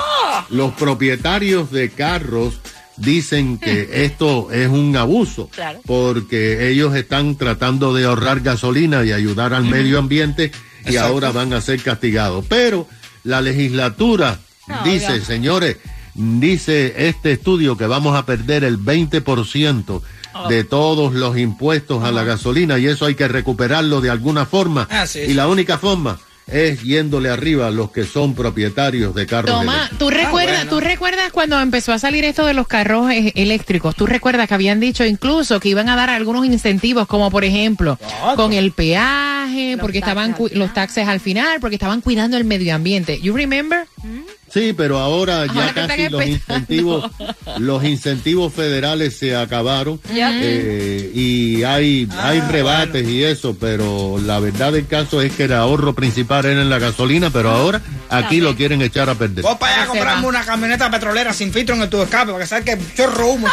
Los 0.50 0.74
propietarios 0.74 1.72
de 1.72 1.90
carros 1.90 2.60
dicen 2.98 3.58
que 3.58 3.90
esto 4.06 4.52
es 4.52 4.68
un 4.68 4.96
abuso 4.98 5.50
Claro. 5.50 5.82
porque 5.86 6.70
ellos 6.70 6.96
están 6.96 7.36
tratando 7.36 7.94
de 7.94 8.06
ahorrar 8.06 8.42
gasolina 8.42 9.04
y 9.04 9.12
ayudar 9.12 9.54
al 9.54 9.66
medio 9.66 10.00
ambiente 10.00 10.52
y 10.88 10.98
ahora 10.98 11.32
van 11.32 11.54
a 11.54 11.62
ser 11.62 11.82
castigados. 11.82 12.46
Pero 12.48 12.88
la 13.24 13.42
legislatura 13.42 14.40
No, 14.68 14.84
dice, 14.84 15.22
señores, 15.25 15.78
dice 16.14 17.08
este 17.08 17.32
estudio 17.34 17.78
que 17.78 17.86
vamos 17.88 18.16
a 18.16 18.25
perder 18.25 18.64
el 18.64 18.80
20% 18.80 20.02
de 20.50 20.64
todos 20.64 21.14
los 21.14 21.38
impuestos 21.38 22.04
a 22.04 22.12
la 22.12 22.24
gasolina 22.24 22.78
y 22.78 22.88
eso 22.88 23.06
hay 23.06 23.16
que 23.16 23.28
recuperarlo 23.28 24.02
de 24.02 24.10
alguna 24.10 24.46
forma. 24.46 24.88
Ah, 24.92 25.08
sí, 25.08 25.20
y 25.20 25.28
sí. 25.28 25.34
la 25.34 25.48
única 25.48 25.78
forma 25.78 26.20
es 26.48 26.84
yéndole 26.84 27.30
arriba 27.30 27.68
a 27.68 27.72
los 27.72 27.92
que 27.92 28.04
son 28.04 28.36
propietarios 28.36 29.16
de 29.16 29.25
carros 29.25 29.52
Toma, 29.52 29.74
eléctricos. 29.74 29.98
¿tú 29.98 30.10
recuerdas, 30.10 30.56
bueno. 30.66 30.70
¿tú 30.70 30.80
recuerdas 30.80 31.32
cuando 31.32 31.60
empezó 31.60 31.92
a 31.92 32.00
salir 32.00 32.24
esto 32.24 32.46
de 32.46 32.54
los 32.54 32.68
carros 32.68 33.12
eh, 33.12 33.34
eléctricos? 33.36 33.96
¿Tú 33.96 34.06
recuerdas 34.06 34.48
que 34.48 34.54
habían 34.54 34.80
dicho 34.80 35.06
incluso 35.06 35.60
que 35.60 35.70
iban 35.70 35.90
a 35.90 35.96
dar 35.96 36.10
algunos 36.10 36.46
incentivos, 36.46 37.08
como 37.08 37.32
por 37.32 37.44
ejemplo, 37.46 37.98
con 38.36 38.54
el 38.54 38.72
peaje, 38.72 39.72
Los 39.72 39.82
porque 39.82 40.00
estaban 40.00 40.36
los 40.54 40.74
taxes 40.74 41.08
al 41.08 41.20
final, 41.20 41.60
porque 41.60 41.75
estaban 41.75 42.02
cuidando 42.02 42.38
el 42.38 42.46
medio 42.46 42.75
ambiente? 42.75 43.20
¿You 43.22 43.36
remember? 43.36 43.88
Sí, 44.56 44.72
pero 44.72 45.00
ahora 45.00 45.42
Ahora 45.42 45.54
ya 45.54 45.74
casi 45.74 46.08
los 46.08 46.26
incentivos, 46.26 47.12
los 47.60 47.84
incentivos 47.84 48.54
federales 48.54 49.18
se 49.18 49.36
acabaron 49.36 50.00
eh, 50.10 51.12
y 51.14 51.64
hay, 51.64 52.08
hay 52.18 52.40
Ah, 52.40 52.48
rebates 52.50 53.06
y 53.06 53.22
eso, 53.22 53.58
pero 53.60 54.18
la 54.18 54.40
verdad 54.40 54.72
del 54.72 54.88
caso 54.88 55.22
es 55.22 55.34
que 55.34 55.44
el 55.44 55.52
ahorro 55.54 55.94
principal 55.94 56.46
era 56.46 56.62
en 56.62 56.70
la 56.70 56.80
gasolina, 56.80 57.32
pero 57.32 57.50
ahora 57.50 57.82
aquí 58.10 58.40
lo 58.40 58.56
quieren 58.56 58.82
echar 58.82 59.10
a 59.10 59.16
perder. 59.16 59.44
Vos 59.44 59.58
para 59.58 59.76
allá 59.76 59.88
comprarme 59.88 60.28
una 60.28 60.44
camioneta 60.46 60.90
petrolera 60.90 61.34
sin 61.34 61.52
filtro 61.52 61.76
en 61.76 61.82
el 61.82 61.90
tubo 61.90 62.04
escape, 62.04 62.32
para 62.32 62.44
que 62.44 62.48
sabes 62.48 62.66
que 62.66 62.96
chorro 62.96 63.32
humo. 63.32 63.48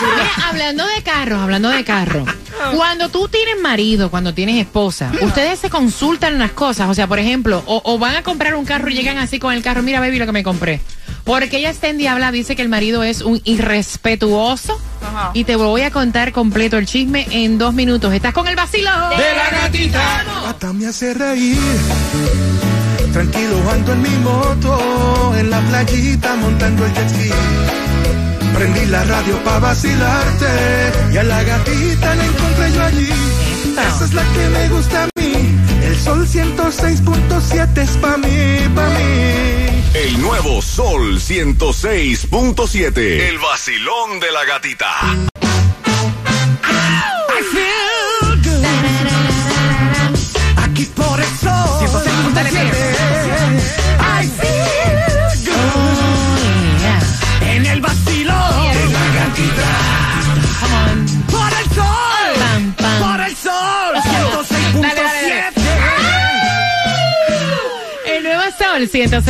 hablando 0.44 0.86
de 0.86 1.02
carros, 1.02 1.40
hablando 1.40 1.68
de 1.68 1.84
carros. 1.84 2.28
Cuando 2.76 3.08
tú 3.08 3.28
tienes 3.28 3.60
marido, 3.60 4.10
cuando 4.10 4.34
tienes 4.34 4.56
esposa, 4.56 5.10
ustedes 5.22 5.58
se 5.58 5.68
consultan 5.70 6.38
las 6.38 6.52
cosas. 6.52 6.88
O 6.88 6.94
sea, 6.94 7.06
por 7.06 7.18
ejemplo, 7.18 7.62
o, 7.66 7.82
o 7.84 7.98
van 7.98 8.14
a 8.14 8.22
comprar 8.22 8.54
un 8.54 8.64
carro 8.64 8.88
y 8.88 8.94
llegan 8.94 9.18
así 9.18 9.38
con 9.38 9.52
el 9.52 9.62
carro, 9.62 9.82
mira, 9.82 9.98
baby, 10.00 10.18
lo 10.18 10.26
que 10.26 10.32
me 10.32 10.44
compré. 10.44 10.80
Porque 11.24 11.58
ella 11.58 11.70
está 11.70 11.88
en 11.88 11.98
diabla, 11.98 12.32
dice 12.32 12.56
que 12.56 12.62
el 12.62 12.68
marido 12.68 13.02
es 13.04 13.22
un 13.22 13.40
irrespetuoso. 13.44 14.80
Ajá. 15.00 15.30
Y 15.34 15.44
te 15.44 15.56
voy 15.56 15.82
a 15.82 15.90
contar 15.90 16.32
completo 16.32 16.78
el 16.78 16.86
chisme 16.86 17.26
en 17.30 17.58
dos 17.58 17.74
minutos. 17.74 18.12
¿Estás 18.12 18.32
con 18.34 18.46
el 18.48 18.56
vacilo? 18.56 18.90
De 19.10 19.34
la 19.34 19.50
gatita. 19.62 20.24
Hasta 20.48 20.72
me 20.72 20.86
hace 20.86 21.14
reír. 21.14 21.58
Tranquilo 23.12 23.70
ando 23.70 23.92
en 23.92 24.02
mi 24.02 24.16
moto, 24.18 25.34
en 25.36 25.50
la 25.50 25.60
playita 25.60 26.34
montando 26.36 26.86
el 26.86 26.94
jet 26.94 27.08
ski. 27.08 27.30
Prendí 28.54 28.86
la 28.86 29.04
radio 29.04 29.42
pa' 29.44 29.58
vacilarte 29.58 30.46
y 31.12 31.16
a 31.16 31.22
la 31.22 31.42
gatita 31.42 32.14
la 32.14 32.24
encontré 32.24 32.72
yo 32.72 32.82
allí. 32.82 33.10
Esa 33.72 34.04
es 34.04 34.14
la 34.14 34.22
que 34.22 34.48
me 34.48 34.68
gusta 34.68 35.04
a 35.04 35.08
mí. 35.20 35.32
El 35.84 35.98
sol 35.98 36.26
106.7 36.26 37.78
es 37.78 37.90
pa' 37.98 38.16
mí, 38.16 38.68
pa' 38.74 38.88
mí. 38.88 39.82
El 39.94 40.20
nuevo 40.22 40.62
Sol 40.62 41.20
106.7. 41.20 43.28
El 43.28 43.38
vacilón 43.38 44.20
de 44.20 44.32
la 44.32 44.44
gatita. 44.46 44.88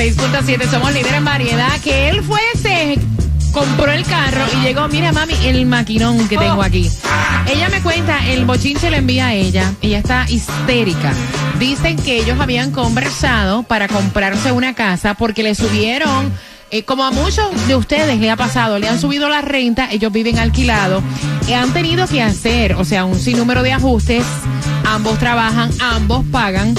6.7, 0.02 0.68
somos 0.68 0.92
líderes 0.92 1.18
en 1.18 1.24
variedad. 1.24 1.80
Que 1.80 2.08
él 2.08 2.24
fue, 2.24 2.40
fuese, 2.54 2.98
compró 3.52 3.92
el 3.92 4.04
carro 4.04 4.44
y 4.52 4.64
llegó, 4.64 4.88
mira 4.88 5.12
mami, 5.12 5.34
el 5.44 5.64
maquinón 5.64 6.28
que 6.28 6.36
tengo 6.36 6.56
oh. 6.56 6.62
aquí. 6.62 6.90
Ella 7.46 7.68
me 7.68 7.80
cuenta, 7.82 8.26
el 8.26 8.44
bochinche 8.44 8.90
le 8.90 8.96
envía 8.96 9.28
a 9.28 9.34
ella. 9.34 9.72
Ella 9.80 9.98
está 9.98 10.26
histérica. 10.28 11.12
Dicen 11.60 11.96
que 11.96 12.18
ellos 12.18 12.40
habían 12.40 12.72
conversado 12.72 13.62
para 13.62 13.86
comprarse 13.86 14.50
una 14.50 14.74
casa 14.74 15.14
porque 15.14 15.44
le 15.44 15.54
subieron... 15.54 16.32
Eh, 16.74 16.84
como 16.84 17.04
a 17.04 17.10
muchos 17.10 17.44
de 17.68 17.76
ustedes 17.76 18.18
le 18.18 18.30
ha 18.30 18.36
pasado, 18.36 18.78
le 18.78 18.88
han 18.88 18.98
subido 18.98 19.28
la 19.28 19.42
renta, 19.42 19.90
ellos 19.90 20.10
viven 20.10 20.38
alquilados, 20.38 21.04
eh, 21.46 21.54
han 21.54 21.70
tenido 21.74 22.06
que 22.06 22.22
hacer, 22.22 22.76
o 22.76 22.84
sea, 22.86 23.04
un 23.04 23.20
sinnúmero 23.20 23.62
de 23.62 23.74
ajustes, 23.74 24.24
ambos 24.86 25.18
trabajan, 25.18 25.70
ambos 25.80 26.24
pagan 26.32 26.74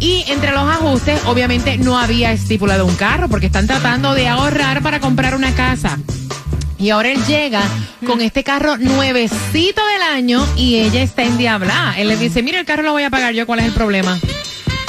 y 0.00 0.24
entre 0.28 0.50
los 0.52 0.68
ajustes, 0.68 1.20
obviamente 1.26 1.76
no 1.76 1.98
había 1.98 2.32
estipulado 2.32 2.86
un 2.86 2.96
carro 2.96 3.28
porque 3.28 3.46
están 3.46 3.66
tratando 3.66 4.14
de 4.14 4.28
ahorrar 4.28 4.82
para 4.82 4.98
comprar 4.98 5.34
una 5.34 5.54
casa. 5.54 5.98
Y 6.78 6.88
ahora 6.88 7.10
él 7.10 7.22
llega 7.26 7.62
con 8.06 8.22
este 8.22 8.42
carro 8.42 8.78
nuevecito 8.78 9.82
del 9.86 10.02
año 10.02 10.46
y 10.56 10.76
ella 10.76 11.02
está 11.02 11.22
en 11.22 11.36
diabla. 11.36 11.94
Él 11.98 12.08
le 12.08 12.16
dice, 12.16 12.42
mira, 12.42 12.58
el 12.58 12.64
carro 12.64 12.82
lo 12.82 12.92
voy 12.92 13.02
a 13.02 13.10
pagar 13.10 13.34
yo, 13.34 13.46
¿cuál 13.46 13.60
es 13.60 13.66
el 13.66 13.72
problema? 13.72 14.18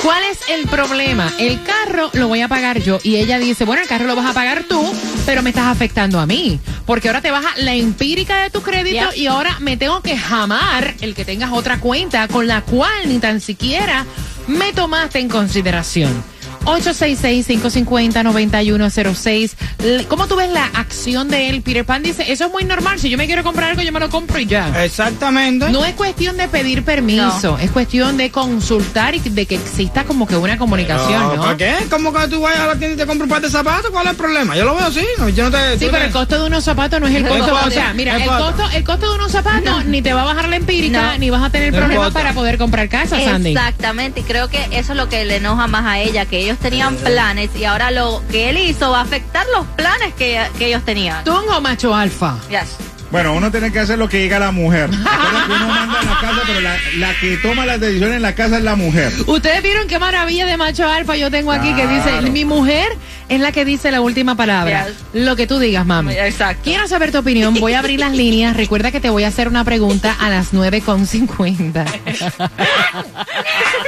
¿Cuál 0.02 0.24
es 0.32 0.40
el 0.50 0.68
problema? 0.68 1.32
El 1.38 1.60
carro 1.62 2.10
lo 2.14 2.28
voy 2.28 2.42
a 2.42 2.48
pagar 2.48 2.82
yo. 2.82 3.00
Y 3.04 3.18
ella 3.18 3.38
dice, 3.38 3.66
bueno, 3.66 3.84
el 3.84 3.88
carro 3.88 4.08
lo 4.08 4.16
vas 4.16 4.26
a 4.26 4.34
pagar 4.34 4.64
tú, 4.64 4.82
pero 5.28 5.44
me 5.44 5.52
estás 5.52 5.68
afectando 5.68 6.20
a 6.20 6.26
mí. 6.26 6.60
Porque 6.88 7.08
ahora 7.10 7.22
te 7.22 7.30
baja 7.30 7.50
la 7.58 7.76
empírica 7.76 8.42
de 8.42 8.50
tu 8.50 8.62
crédito 8.62 9.12
Yep. 9.12 9.18
y 9.18 9.28
ahora 9.28 9.60
me 9.60 9.78
tengo 9.78 10.02
que 10.02 10.18
jamar 10.18 10.96
el 11.02 11.14
que 11.14 11.24
tengas 11.24 11.52
otra 11.52 11.80
cuenta 11.80 12.28
con 12.30 12.48
la 12.48 12.62
cual 12.62 13.08
ni 13.08 13.20
tan 13.20 13.42
siquiera 13.42 14.06
me 14.48 14.74
tomaste 14.74 15.20
en 15.20 15.30
consideración. 15.30 16.24
866-550-9106. 16.66 19.52
Le- 19.84 20.06
¿Cómo 20.06 20.28
tú 20.28 20.36
ves 20.36 20.50
la 20.52 20.66
acción 20.74 21.28
de 21.30 21.50
él? 21.50 21.62
Peter 21.62 21.86
Pan 21.86 22.04
dice, 22.04 22.32
eso 22.32 22.46
es 22.46 22.52
muy 22.52 22.64
normal. 22.64 23.00
Si 23.00 23.10
yo 23.10 23.18
me 23.18 23.26
quiero 23.26 23.44
comprar 23.44 23.72
algo, 23.72 23.82
yo 23.82 23.92
me 23.92 24.00
lo 24.00 24.10
compro 24.10 24.40
y 24.40 24.46
ya. 24.46 24.84
Exactamente. 24.84 25.70
No 25.70 25.84
es 25.86 25.94
cuestión 25.96 26.38
de 26.38 26.48
pedir 26.48 26.84
permiso, 26.84 27.58
es 27.60 27.72
cuestión 27.72 28.18
de 28.18 28.30
consultar 28.32 29.16
y 29.16 29.20
de 29.20 29.46
que 29.46 29.56
exista 29.56 30.04
como 30.04 30.28
que 30.28 30.36
una 30.36 30.58
comunicación, 30.58 31.36
¿no? 31.36 31.42
¿Para 31.42 31.58
qué? 31.58 31.74
¿Cómo 31.90 32.14
que 32.14 32.28
tú 32.28 32.42
vayas 32.42 32.60
a 32.62 32.68
la 32.68 32.76
tienda 32.76 32.96
y 32.96 32.98
te 32.98 33.06
compras 33.06 33.24
un 33.26 33.30
par 33.30 33.42
de 33.42 33.50
zapatos? 33.50 33.92
¿Cuál 33.92 34.06
es 34.06 34.12
el 34.12 34.18
problema? 34.18 34.56
Yo 34.56 34.66
lo 34.66 34.76
veo 34.76 34.86
así. 34.88 35.06
No, 35.18 35.30
yo 35.30 35.50
no 35.50 35.52
te, 35.52 35.78
Sí, 35.80 35.86
pero 35.86 35.98
te- 36.00 36.06
el 36.06 36.12
costo 36.12 36.40
de 36.40 36.46
unos 36.48 36.64
zapatos 36.64 37.00
no 37.00 37.08
es 37.08 37.16
el 37.16 37.28
costo. 37.28 37.58
O 37.66 37.72
sea, 37.72 37.94
mira, 37.94 38.16
el 38.18 38.26
costo, 38.26 38.70
el 38.74 38.84
costo 38.84 39.10
de 39.10 39.16
unos 39.16 39.32
zapatos 39.32 39.86
ni 39.86 40.02
te 40.02 40.14
va 40.14 40.22
a 40.22 40.26
bajar 40.26 40.50
la 40.50 40.56
empírica, 40.56 41.14
No. 41.14 41.18
ni 41.18 41.30
vas 41.30 41.44
a 41.44 41.50
tener 41.50 41.72
No 41.74 41.80
problemas 41.80 42.12
para 42.12 42.34
poder 42.34 42.58
comprar 42.58 42.90
casa, 42.90 43.20
Sandy. 43.20 43.52
Exactamente, 43.52 44.22
y 44.22 44.24
creo 44.24 44.48
que 44.50 44.60
eso 44.72 44.92
es 44.94 44.98
lo 44.98 45.10
que 45.10 45.26
le 45.26 45.38
enoja 45.38 45.68
más 45.68 45.86
a 45.86 46.00
ella, 46.00 46.26
que 46.26 46.40
ellos 46.40 46.51
tenían 46.60 46.96
planes 46.96 47.50
y 47.56 47.66
ahora 47.66 47.92
lo 47.92 48.24
que 48.32 48.50
él 48.50 48.58
hizo 48.58 48.92
va 48.92 49.00
a 49.00 49.04
afectar 49.04 49.46
los 49.56 49.66
planes 49.68 50.14
que, 50.14 50.42
que 50.58 50.68
ellos 50.68 50.84
tenían. 50.84 51.24
Tungo 51.24 51.60
macho 51.62 51.94
alfa. 51.96 52.38
Yes. 52.50 52.78
Bueno, 53.12 53.34
uno 53.34 53.52
tiene 53.52 53.74
que 53.74 53.80
hacer 53.80 54.00
lo 54.00 54.08
que 54.08 54.20
diga 54.20 54.40
la 54.40 54.52
mujer. 54.52 54.90
Recuerda 54.90 55.46
que 55.46 55.52
uno 55.54 55.68
manda 55.68 56.00
en 56.00 56.06
la 56.08 56.20
casa, 56.22 56.42
pero 56.48 56.62
la, 56.62 56.78
la 56.98 57.14
que 57.20 57.38
toma 57.38 57.66
las 57.66 57.80
decisiones 57.80 58.16
en 58.16 58.22
la 58.22 58.36
casa 58.36 58.58
es 58.58 58.64
la 58.64 58.76
mujer. 58.76 59.12
Ustedes 59.28 59.62
vieron 59.62 59.88
qué 59.88 60.00
maravilla 60.00 60.46
de 60.46 60.56
macho 60.56 60.88
alfa 60.88 61.18
yo 61.18 61.30
tengo 61.30 61.52
aquí 61.52 61.74
que 61.74 61.88
dice, 61.88 62.22
mi 62.32 62.46
mujer 62.46 62.88
es 63.28 63.42
la 63.42 63.52
que 63.52 63.66
dice 63.66 63.92
la 63.92 64.00
última 64.00 64.36
palabra. 64.36 64.88
Yes. 64.88 64.96
Lo 65.26 65.36
que 65.36 65.46
tú 65.46 65.60
digas, 65.60 65.86
mami. 65.86 66.14
Exacto. 66.14 66.62
Quiero 66.64 66.88
saber 66.88 67.12
tu 67.12 67.18
opinión. 67.18 67.54
Voy 67.56 67.74
a 67.74 67.80
abrir 67.80 68.00
las 68.00 68.14
líneas. 68.14 68.56
Recuerda 68.56 68.92
que 68.92 69.02
te 69.02 69.10
voy 69.10 69.26
a 69.26 69.28
hacer 69.28 69.50
una 69.50 69.66
pregunta 69.66 70.16
a 70.18 70.30
las 70.30 70.54
9.50. 70.54 71.86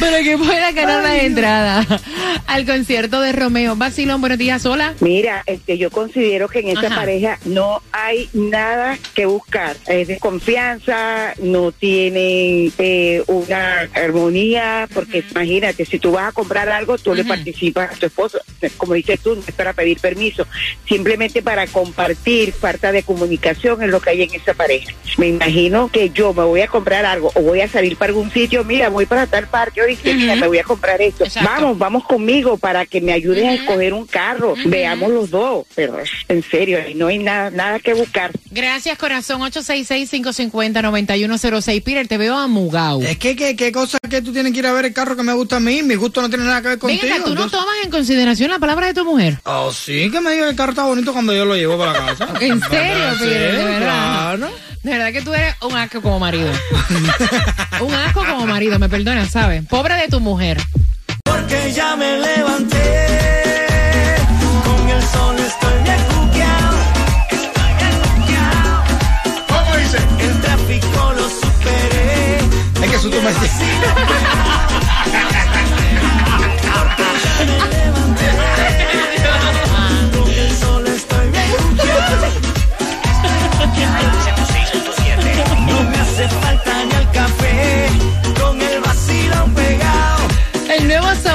Para 0.00 0.22
que 0.22 0.38
pueda 0.38 0.72
ganar 0.72 1.02
la 1.02 1.18
entrada 1.22 1.86
al 2.46 2.64
concierto 2.64 3.20
de 3.20 3.32
Romeo. 3.32 3.74
Basilón, 3.76 4.20
buenos 4.20 4.38
días, 4.38 4.64
hola. 4.64 4.94
Mira, 5.00 5.42
este, 5.46 5.76
yo 5.76 5.90
considero 5.90 6.48
que 6.48 6.60
en 6.60 6.68
esta 6.68 6.86
Ajá. 6.86 6.96
pareja 6.96 7.38
no 7.44 7.82
hay 7.92 8.28
nada 8.32 8.98
que 9.14 9.26
buscar. 9.26 9.76
Es 9.86 10.08
de 10.08 10.18
confianza, 10.18 11.34
no 11.42 11.72
tienen 11.72 12.72
eh, 12.78 13.22
una 13.26 13.88
armonía, 13.94 14.88
porque 14.94 15.24
imagínate, 15.30 15.84
si 15.84 15.98
tú 15.98 16.12
vas 16.12 16.28
a 16.28 16.32
comprar 16.32 16.68
algo, 16.68 16.96
tú 16.98 17.14
le 17.14 17.24
participas 17.24 17.92
a 17.92 17.94
tu 17.98 18.06
esposo. 18.06 18.38
Como 18.76 18.94
dices 18.94 19.20
tú, 19.20 19.34
no 19.34 19.42
es 19.46 19.54
para 19.54 19.72
pedir 19.72 19.98
permiso, 20.00 20.46
simplemente 20.88 21.42
para 21.42 21.66
compartir 21.66 22.52
falta 22.52 22.92
de 22.92 23.02
comunicación 23.02 23.82
en 23.82 23.90
lo 23.90 24.00
que 24.00 24.10
hay 24.10 24.22
en 24.22 24.34
esa 24.34 24.54
pareja. 24.54 24.92
Me 25.16 25.28
imagino 25.28 25.88
que 25.90 26.10
yo 26.10 26.32
me 26.32 26.44
voy 26.44 26.60
a 26.60 26.68
comprar 26.68 27.04
algo 27.04 27.30
o 27.34 27.42
voy 27.42 27.60
a 27.60 27.67
salir 27.68 27.96
para 27.96 28.10
algún 28.10 28.30
sitio, 28.32 28.62
mira, 28.64 28.88
voy 28.88 29.06
para 29.06 29.26
tal 29.26 29.46
parque, 29.48 29.82
hoy 29.82 29.98
mira, 30.04 30.36
me 30.36 30.46
voy 30.48 30.58
a 30.58 30.64
comprar 30.64 31.00
esto. 31.02 31.24
Exacto. 31.24 31.48
Vamos, 31.50 31.78
vamos 31.78 32.04
conmigo 32.04 32.56
para 32.58 32.86
que 32.86 33.00
me 33.00 33.12
ayudes 33.12 33.44
a 33.46 33.54
escoger 33.54 33.92
un 33.94 34.06
carro. 34.06 34.54
Veamos 34.64 35.10
los 35.10 35.30
dos, 35.30 35.66
pero 35.74 35.98
en 36.28 36.42
serio, 36.42 36.78
no 36.96 37.06
hay 37.08 37.18
nada, 37.18 37.50
nada 37.50 37.78
que 37.80 37.94
buscar. 37.94 38.30
Gracias, 38.50 38.96
corazón. 38.98 39.40
866-550-9106. 39.42 41.82
Peter, 41.82 42.06
te 42.08 42.18
veo 42.18 42.36
amugado. 42.36 43.00
Es 43.02 43.18
que, 43.18 43.36
¿qué, 43.36 43.54
qué 43.56 43.72
cosa 43.72 43.98
que 44.08 44.22
tú 44.22 44.32
tienes 44.32 44.52
que 44.52 44.58
ir 44.60 44.66
a 44.66 44.72
ver 44.72 44.84
el 44.86 44.92
carro 44.92 45.16
que 45.16 45.22
me 45.22 45.32
gusta 45.32 45.56
a 45.56 45.60
mí? 45.60 45.82
Mi 45.82 45.94
gusto 45.94 46.20
no 46.22 46.28
tiene 46.28 46.44
nada 46.44 46.60
que 46.62 46.68
ver 46.68 46.78
contigo. 46.78 47.02
Venga, 47.02 47.24
¿tú 47.24 47.34
no 47.34 47.44
Yo- 47.44 47.50
tomas 47.50 47.74
en 47.84 47.90
consideración 47.90 48.50
la 48.50 48.58
palabra 48.58 48.86
de 48.88 48.94
tu 48.94 49.04
mujer? 49.04 49.38
Oh, 49.44 49.72
sí, 49.72 50.10
que 50.10 50.20
me 50.20 50.32
diga 50.32 50.44
que 50.44 50.50
el 50.50 50.56
carro 50.56 50.70
está 50.70 50.84
bonito 50.84 51.12
cuando 51.12 51.34
yo 51.34 51.44
lo 51.44 51.54
llevo 51.56 51.78
para 51.78 51.92
la 51.92 52.06
casa. 52.06 52.28
¿En 52.40 52.60
serio, 52.60 53.10
Sí, 53.18 53.24
Peter? 53.24 53.56
De 53.56 53.64
verdad. 53.64 54.36
claro. 54.38 54.50
De 54.82 54.90
verdad 54.92 55.12
que 55.12 55.22
tú 55.22 55.34
eres 55.34 55.54
un 55.62 55.76
asco 55.76 56.00
como 56.00 56.18
marido. 56.20 56.50
un 57.80 57.94
asco 57.94 58.24
como 58.24 58.46
marido, 58.46 58.78
me 58.78 58.88
perdonas, 58.88 59.30
¿sabes? 59.30 59.64
Pobre 59.66 59.94
de 59.94 60.08
tu 60.08 60.20
mujer. 60.20 60.58
Porque 61.24 61.72
ya 61.72 61.96
me 61.96 62.18
levanté. 62.18 63.06
Con 64.64 64.88
el 64.88 65.02
sol 65.02 65.36
estoy 65.38 65.82
bien 65.82 65.98
juqueado. 66.10 66.76
Estoy 67.30 67.74
bien 67.78 67.92
juqueado. 68.02 68.84
¿Cómo 69.48 69.76
dice? 69.76 69.98
El 70.20 70.40
tráfico 70.40 71.12
lo 71.16 71.28
superé. 71.28 72.38
Es 72.82 72.90
que 72.90 72.98
tú 73.08 73.20
me 73.22 73.32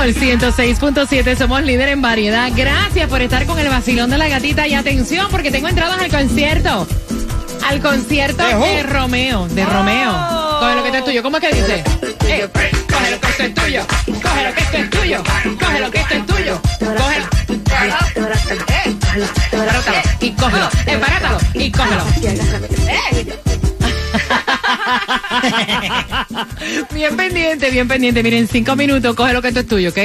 Sol 0.04 0.14
106.7, 0.16 1.38
somos 1.38 1.64
líder 1.64 1.88
en 1.88 2.02
variedad. 2.02 2.52
Gracias 2.54 3.08
por 3.08 3.22
estar 3.22 3.46
con 3.46 3.58
el 3.58 3.70
vacilón 3.70 4.10
de 4.10 4.18
la 4.18 4.28
gatita 4.28 4.68
y 4.68 4.74
atención 4.74 5.28
porque 5.32 5.50
tengo 5.50 5.70
entradas 5.70 5.98
al 5.98 6.12
concierto. 6.12 6.86
Al 7.66 7.80
concierto 7.80 8.46
¿De 8.46 8.54
who? 8.54 8.66
de 8.66 8.84
Romeo, 8.84 9.48
de 9.48 9.64
Romeo. 9.64 10.12
Coge 10.60 10.76
lo 10.76 10.84
que 10.84 10.98
es 10.98 11.06
tuyo. 11.06 11.24
¿Cómo 11.24 11.38
es 11.38 11.44
que 11.44 11.56
dice? 11.56 11.84
Eh, 12.28 12.50
coge 12.92 13.12
lo 13.12 13.22
que 13.22 13.28
esto 13.30 13.44
es 13.44 13.54
tuyo. 13.54 13.86
Coge 14.22 14.44
lo 14.44 14.54
que 14.54 14.62
esto 14.62 14.78
es 14.78 14.90
tuyo. 14.90 15.24
Coge 15.58 15.80
lo 15.80 15.92
que 15.92 16.00
esto 16.02 16.14
es 16.16 16.26
tuyo. 16.26 16.62
Cógelo. 16.80 17.26
Eh, 18.74 18.96
y 20.20 20.32
cógelo. 20.32 20.70
Parátalo 21.00 21.38
y 21.54 21.72
cógelo. 21.72 22.04
Eh. 22.90 23.40
bien 26.94 27.16
pendiente, 27.16 27.70
bien 27.72 27.88
pendiente. 27.88 28.24
Miren, 28.24 28.48
cinco 28.48 28.76
minutos, 28.76 29.16
coge 29.16 29.34
lo 29.34 29.42
que 29.42 29.50
esto 29.50 29.62
es 29.62 29.68
tuyo, 29.68 29.90
¿ok? 29.90 29.98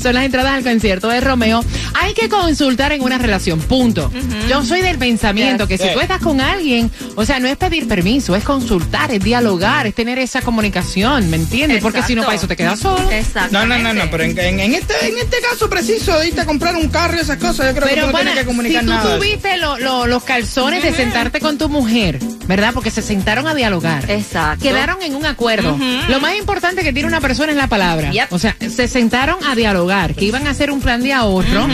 Son 0.00 0.14
las 0.14 0.24
entradas 0.24 0.52
al 0.52 0.62
concierto 0.62 1.08
de 1.08 1.20
Romeo. 1.20 1.64
Hay 1.94 2.14
que 2.14 2.28
consultar 2.28 2.92
en 2.92 3.02
una 3.02 3.18
relación, 3.18 3.60
punto. 3.60 4.10
Yo 4.48 4.64
soy 4.64 4.80
del 4.82 4.98
pensamiento 4.98 5.66
que 5.68 5.78
si 5.78 5.88
tú 5.92 6.00
estás 6.00 6.20
con 6.20 6.40
alguien, 6.40 6.90
o 7.14 7.24
sea, 7.24 7.40
no 7.40 7.48
es 7.48 7.56
pedir 7.56 7.86
permiso, 7.88 8.34
es 8.36 8.44
consultar, 8.44 9.12
es 9.12 9.22
dialogar, 9.22 9.86
es 9.86 9.94
tener 9.94 10.18
esa 10.18 10.42
comunicación, 10.42 11.30
¿me 11.30 11.36
entiendes? 11.36 11.82
Porque 11.82 12.02
si 12.02 12.14
no, 12.14 12.22
para 12.22 12.34
eso 12.36 12.48
te 12.48 12.56
quedas 12.56 12.80
solo. 12.80 13.10
Exacto. 13.10 13.52
No, 13.52 13.66
no, 13.66 13.78
no, 13.78 13.94
no, 13.94 14.10
pero 14.10 14.24
en, 14.24 14.38
en- 14.38 14.60
en 14.60 14.74
este, 14.74 14.94
en 15.08 15.18
este 15.18 15.38
caso 15.40 15.68
preciso 15.68 16.18
de 16.18 16.28
irte 16.28 16.40
a 16.40 16.46
comprar 16.46 16.76
un 16.76 16.88
carro 16.88 17.16
y 17.16 17.20
esas 17.20 17.38
cosas, 17.38 17.66
yo 17.68 17.74
creo 17.74 17.88
que 17.88 17.94
Pero 17.94 18.00
tú 18.02 18.06
no 18.08 18.12
bueno, 18.12 18.30
tienes 18.32 18.34
que 18.34 18.40
si 18.40 18.46
comunicar 18.56 18.84
tú 18.84 18.90
nada. 18.90 19.16
tuviste 19.18 19.56
lo- 19.58 19.78
lo- 19.78 20.06
los 20.06 20.22
calzones 20.24 20.82
de 20.82 20.92
sentarte 20.92 21.40
con 21.40 21.58
tu 21.58 21.68
mujer, 21.68 22.18
¿verdad? 22.46 22.72
Porque 22.74 22.90
se 22.90 23.02
sentaron 23.02 23.46
a 23.46 23.54
dialogar. 23.54 24.10
Exacto. 24.10 24.62
Quedaron 24.62 25.02
en 25.02 25.14
un 25.14 25.26
acuerdo. 25.26 25.76
Lo 26.08 26.20
más 26.20 26.36
importante 26.36 26.82
que 26.82 26.92
tiene 26.92 27.08
una 27.08 27.20
persona 27.20 27.52
es 27.52 27.58
la 27.58 27.66
palabra. 27.66 28.10
Yep. 28.10 28.32
O 28.32 28.38
sea, 28.38 28.56
se 28.60 28.88
sentaron 28.88 29.42
a 29.44 29.54
dialogar, 29.54 30.14
que 30.14 30.24
iban 30.24 30.46
a 30.46 30.50
hacer 30.50 30.70
un 30.70 30.80
plan 30.80 31.02
de 31.02 31.12
ahorro 31.12 31.66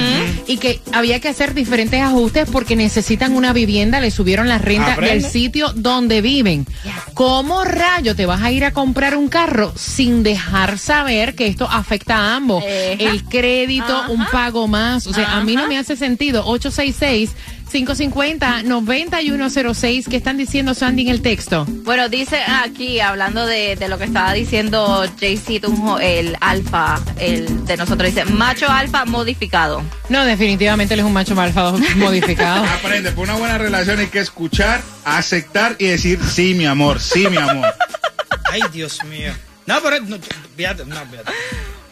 y 0.46 0.58
que 0.58 0.80
había 0.92 1.20
que 1.20 1.28
hacer 1.28 1.54
diferentes 1.54 2.00
ajustes 2.00 2.48
porque 2.50 2.76
necesitan 2.76 3.34
una 3.34 3.52
vivienda, 3.52 4.00
le 4.00 4.10
subieron 4.10 4.48
la 4.48 4.58
renta 4.58 4.94
Aprende. 4.94 5.20
del 5.20 5.30
sitio 5.30 5.72
donde 5.74 6.20
viven. 6.20 6.66
¿Cómo 7.14 7.64
rayo 7.64 8.14
te 8.14 8.26
vas 8.26 8.42
a 8.42 8.50
ir 8.52 8.64
a 8.64 8.72
comprar 8.72 9.16
un 9.16 9.28
carro 9.28 9.72
sin 9.76 10.22
dejar 10.22 10.78
saber 10.78 11.34
que 11.34 11.46
esto 11.46 11.68
afecta 11.70 12.16
a 12.16 12.36
ambos? 12.36 12.64
Eja. 12.66 13.10
El 13.10 13.24
crédito, 13.24 14.04
un 14.08 14.24
pago 14.26 14.68
más. 14.68 15.06
O 15.06 15.12
sea, 15.12 15.36
a 15.36 15.44
mí 15.44 15.56
no 15.56 15.66
me 15.66 15.78
hace 15.78 15.96
sentido. 15.96 16.44
866 16.46 17.30
550-9106. 17.72 20.08
¿Qué 20.08 20.16
están 20.16 20.36
diciendo, 20.36 20.74
Sandy, 20.74 21.02
en 21.02 21.08
el 21.08 21.22
texto? 21.22 21.64
Bueno, 21.68 22.08
dice 22.08 22.40
aquí, 22.42 23.00
hablando 23.00 23.46
de, 23.46 23.76
de 23.76 23.88
lo 23.88 23.98
que 23.98 24.04
estaba 24.04 24.32
diciendo 24.32 25.04
JC 25.20 25.60
Tunjo, 25.60 25.98
el 25.98 26.36
alfa, 26.40 27.00
el 27.18 27.64
de 27.66 27.76
nosotros, 27.76 28.08
dice 28.14 28.24
macho 28.24 28.68
alfa 28.68 29.04
modificado. 29.04 29.82
No, 30.08 30.24
definitivamente 30.24 30.94
él 30.94 31.00
es 31.00 31.06
un 31.06 31.12
macho 31.12 31.34
malvado 31.34 31.78
modificado. 31.96 32.64
Aprende, 32.64 33.12
por 33.12 33.24
una 33.24 33.34
buena 33.36 33.58
relación 33.58 33.98
hay 33.98 34.06
que 34.08 34.20
escuchar, 34.20 34.80
aceptar 35.04 35.76
y 35.78 35.86
decir 35.86 36.18
sí, 36.24 36.54
mi 36.54 36.66
amor, 36.66 37.00
sí, 37.00 37.26
mi 37.28 37.36
amor. 37.36 37.66
Ay, 38.52 38.62
Dios 38.72 39.02
mío. 39.04 39.32
No, 39.66 39.80
pero 39.82 40.00
no, 40.00 40.18
fíjate, 40.56 40.84
no, 40.84 40.96
fíjate. 41.06 41.30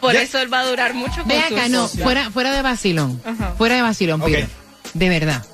Por 0.01 0.13
Ya- 0.13 0.21
eso 0.21 0.39
él 0.39 0.51
va 0.53 0.61
a 0.61 0.65
durar 0.65 0.93
mucho 0.93 1.17
con 1.21 1.27
Ve 1.27 1.39
acá, 1.39 1.67
no, 1.69 1.87
fuera, 1.87 2.31
fuera 2.31 2.51
de 2.53 2.61
vacilón. 2.61 3.21
Ajá. 3.25 3.53
Fuera 3.57 3.75
de 3.75 3.81
vacilón, 3.81 4.21
Ok. 4.21 4.27
Piro. 4.27 4.47
De 4.93 5.09
verdad. 5.09 5.45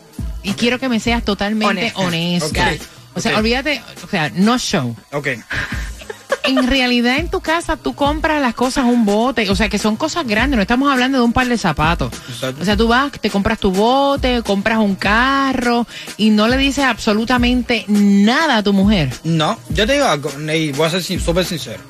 Y 0.46 0.54
quiero 0.54 0.80
que 0.80 0.88
me 0.88 1.00
seas 1.00 1.24
totalmente 1.24 1.92
Honesta. 1.96 2.72
O 3.16 3.22
sea, 3.22 3.38
olvídate, 3.38 3.82
o 4.04 4.08
sea, 4.08 4.30
no 4.30 4.58
show. 4.58 4.96
Ok. 5.12 5.30
En 6.44 6.68
realidad 6.68 7.18
en 7.18 7.30
tu 7.30 7.42
casa 7.42 7.76
tú 7.76 7.96
compras 7.96 8.40
las 8.40 8.54
cosas 8.54 8.86
un 8.86 9.04
bote, 9.04 9.50
o 9.50 9.56
sea 9.56 9.68
que 9.68 9.80
son 9.80 9.96
cosas 9.96 10.28
grandes, 10.28 10.58
no 10.58 10.62
estamos 10.62 10.92
hablando 10.92 11.18
de 11.18 11.24
un 11.24 11.34
par 11.34 11.48
de 11.48 11.58
zapatos. 11.58 12.14
Exacto. 12.30 12.62
O 12.62 12.66
sea, 12.66 12.78
tú 12.78 12.88
vas, 12.88 13.12
te 13.14 13.32
compras 13.32 13.58
tu 13.58 13.72
bote, 13.72 14.44
compras 14.44 14.78
un 14.78 14.96
carro 14.96 15.88
y 16.18 16.30
no 16.30 16.48
le 16.48 16.58
dices 16.58 16.86
absolutamente 16.86 17.86
nada 17.88 18.58
a 18.58 18.64
tu 18.64 18.74
mujer. 18.74 19.12
No, 19.24 19.58
yo 19.70 19.88
te 19.88 19.94
digo 19.94 20.06
algo, 20.06 20.30
y 20.54 20.72
voy 20.74 20.88
a 20.88 20.92
ser 20.92 21.20
súper 21.20 21.46
sincero. 21.46 21.82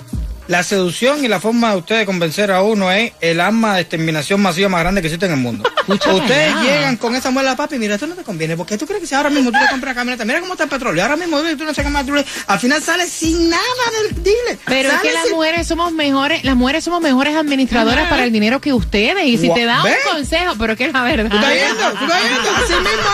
La 0.47 0.61
seducción 0.61 1.25
y 1.25 1.27
la 1.27 1.39
forma 1.39 1.71
de 1.71 1.77
ustedes 1.77 2.05
convencer 2.05 2.51
a 2.51 2.61
uno 2.61 2.91
es 2.91 3.13
el 3.19 3.41
arma 3.41 3.75
de 3.75 3.81
exterminación 3.81 4.39
masiva 4.41 4.69
más 4.69 4.81
grande 4.81 5.01
que 5.01 5.07
existe 5.07 5.25
en 5.25 5.31
el 5.31 5.39
mundo. 5.39 5.67
Escúchame 5.79 6.15
ustedes 6.19 6.53
llegan 6.61 6.97
con 6.97 7.15
esa 7.15 7.31
muela 7.31 7.55
papi, 7.55 7.79
mira, 7.79 7.95
esto 7.95 8.05
no 8.05 8.13
te 8.13 8.21
conviene, 8.23 8.55
porque 8.55 8.77
tú 8.77 8.85
crees 8.85 9.01
que 9.01 9.07
si 9.07 9.15
ahora 9.15 9.31
mismo 9.31 9.51
tú 9.51 9.57
le 9.59 9.67
compras 9.69 9.95
la 9.95 10.01
camioneta, 10.01 10.23
mira 10.23 10.39
cómo 10.41 10.53
está 10.53 10.65
el 10.65 10.69
petróleo, 10.69 11.01
ahora 11.03 11.15
mismo 11.15 11.39
tú 11.39 11.63
no 11.63 11.73
qué 11.73 11.83
más, 11.89 12.05
al 12.47 12.59
final 12.59 12.81
sale 12.83 13.07
sin 13.07 13.49
nada 13.49 13.63
del 14.03 14.23
dealer. 14.23 14.59
Pero 14.65 14.89
es 14.91 14.99
que 15.01 15.13
las 15.13 15.23
sin- 15.23 15.33
mujeres 15.33 15.67
somos 15.67 15.91
mejores, 15.91 16.43
las 16.43 16.55
mujeres 16.55 16.83
somos 16.83 17.01
mejores 17.01 17.35
administradoras 17.35 18.07
para 18.09 18.23
el 18.23 18.31
dinero 18.31 18.61
que 18.61 18.71
ustedes. 18.73 19.25
Y 19.25 19.37
si 19.39 19.51
te 19.51 19.65
da 19.65 19.81
¿Ve? 19.81 19.95
un 20.05 20.11
consejo, 20.17 20.53
pero 20.59 20.75
que 20.75 20.85
es 20.85 20.93
la 20.93 21.01
verdad. 21.03 21.29
¿Tú 21.29 21.35
estás 21.37 21.53
viendo? 21.53 21.91
¿Tú 21.91 22.05
estás 22.05 22.21
viendo? 22.21 22.49
Así 22.51 22.73
mismo 22.73 23.09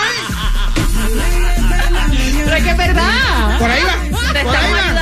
Pero 2.46 2.56
es 2.58 2.64
que 2.64 2.70
es 2.72 2.78
verdad. 2.78 3.54
es. 3.54 3.60
Por 3.60 3.70
ahí 3.72 3.84
va. 3.84 4.34
Te 4.34 4.44
Por 4.44 4.56
ahí 4.56 4.72
va. 4.74 5.01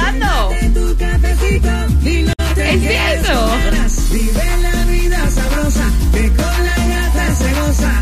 Vive 4.12 4.44
la 4.64 4.86
vida 4.86 5.30
sabrosa, 5.30 5.86
que 6.12 6.30
con 6.30 6.66
la 6.66 6.78
gata 6.88 7.36
se 7.36 7.54
goza. 7.54 8.02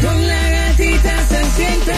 Con 0.00 0.28
la 0.28 0.48
gatita 0.48 1.26
se 1.28 1.44
siente. 1.56 1.92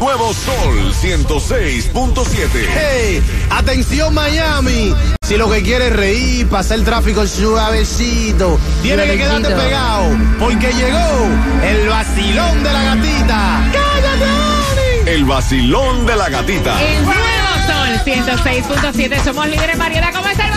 Nuevo 0.00 0.32
Sol 0.32 0.94
106.7. 1.02 2.68
Hey, 2.74 3.22
atención 3.50 4.14
Miami. 4.14 4.94
Si 5.26 5.36
lo 5.36 5.50
que 5.50 5.62
quieres 5.62 5.88
es 5.88 5.96
reír, 5.96 6.48
pasar 6.48 6.78
el 6.78 6.84
tráfico 6.84 7.26
suavecito, 7.26 8.58
tiene 8.80 9.04
que 9.08 9.18
quedarte 9.18 9.50
pegado, 9.50 10.16
porque 10.38 10.72
llegó 10.72 11.28
el 11.68 11.86
vacilón 11.86 12.62
de 12.62 12.72
la 12.72 12.82
gatita. 12.82 13.70
¡Cállate! 13.72 15.14
El 15.14 15.24
vacilón 15.26 16.06
de 16.06 16.16
la 16.16 16.30
gatita. 16.30 16.82
El 16.82 17.04
nuevo 17.04 17.22
Sol 17.24 17.47
106.7. 18.08 19.22
Somos 19.22 19.46
líderes 19.48 19.74
en 19.74 19.78
variedad. 19.78 20.08
¿Cómo 20.14 20.26
está 20.28 20.46
el? 20.46 20.52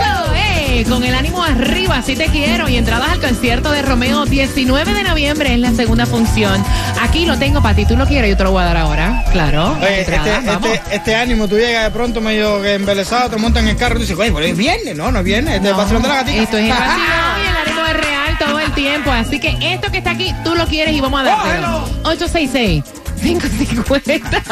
Eso, 0.00 0.32
eh, 0.34 0.84
Con 0.88 1.04
el 1.04 1.14
ánimo 1.14 1.42
arriba, 1.44 1.98
así 1.98 2.16
te 2.16 2.24
quiero. 2.28 2.70
Y 2.70 2.78
entradas 2.78 3.10
al 3.10 3.20
concierto 3.20 3.70
de 3.70 3.82
Romeo, 3.82 4.24
19 4.24 4.94
de 4.94 5.02
noviembre 5.02 5.52
es 5.52 5.58
la 5.60 5.72
segunda 5.72 6.06
función. 6.06 6.64
Aquí 7.02 7.26
lo 7.26 7.38
tengo 7.38 7.60
para 7.60 7.76
ti. 7.76 7.84
Tú 7.84 7.98
lo 7.98 8.06
quieres, 8.06 8.30
yo 8.30 8.36
te 8.38 8.44
lo 8.44 8.52
voy 8.52 8.62
a 8.62 8.66
dar 8.66 8.78
ahora. 8.78 9.22
Claro. 9.30 9.76
Oye, 9.78 10.00
entradas, 10.00 10.38
este, 10.38 10.46
vamos. 10.46 10.70
este, 10.70 10.96
este 10.96 11.14
ánimo, 11.16 11.46
tú 11.48 11.56
llegas 11.58 11.84
de 11.84 11.90
pronto 11.90 12.22
medio 12.22 12.64
embelesado, 12.64 13.28
te 13.28 13.36
montan 13.36 13.64
en 13.64 13.70
el 13.70 13.76
carro 13.76 13.98
y 13.98 14.00
dices, 14.00 14.16
oye, 14.18 14.32
pero 14.32 14.46
es 14.46 14.56
viernes, 14.56 14.96
no, 14.96 15.12
no 15.12 15.18
es 15.18 15.24
viernes, 15.24 15.56
es 15.56 15.62
del 15.62 15.74
vacilón 15.74 16.00
de 16.00 16.08
la 16.08 16.14
gatita. 16.14 16.42
Esto 16.42 16.56
es 16.56 16.64
el 16.64 16.70
vacilón 16.70 16.96
y 16.96 17.46
el 17.46 17.56
ánimo 17.68 17.86
es 17.86 17.92
real 17.92 18.38
todo 18.38 18.58
el 18.58 18.72
tiempo. 18.72 19.10
Así 19.12 19.38
que 19.38 19.58
esto 19.60 19.92
que 19.92 19.98
está 19.98 20.12
aquí, 20.12 20.34
tú 20.44 20.54
lo 20.54 20.66
quieres 20.66 20.94
y 20.94 21.00
vamos 21.02 21.20
a 21.20 21.24
dártelo. 21.24 21.84
866 22.04 22.99
550 23.20 24.42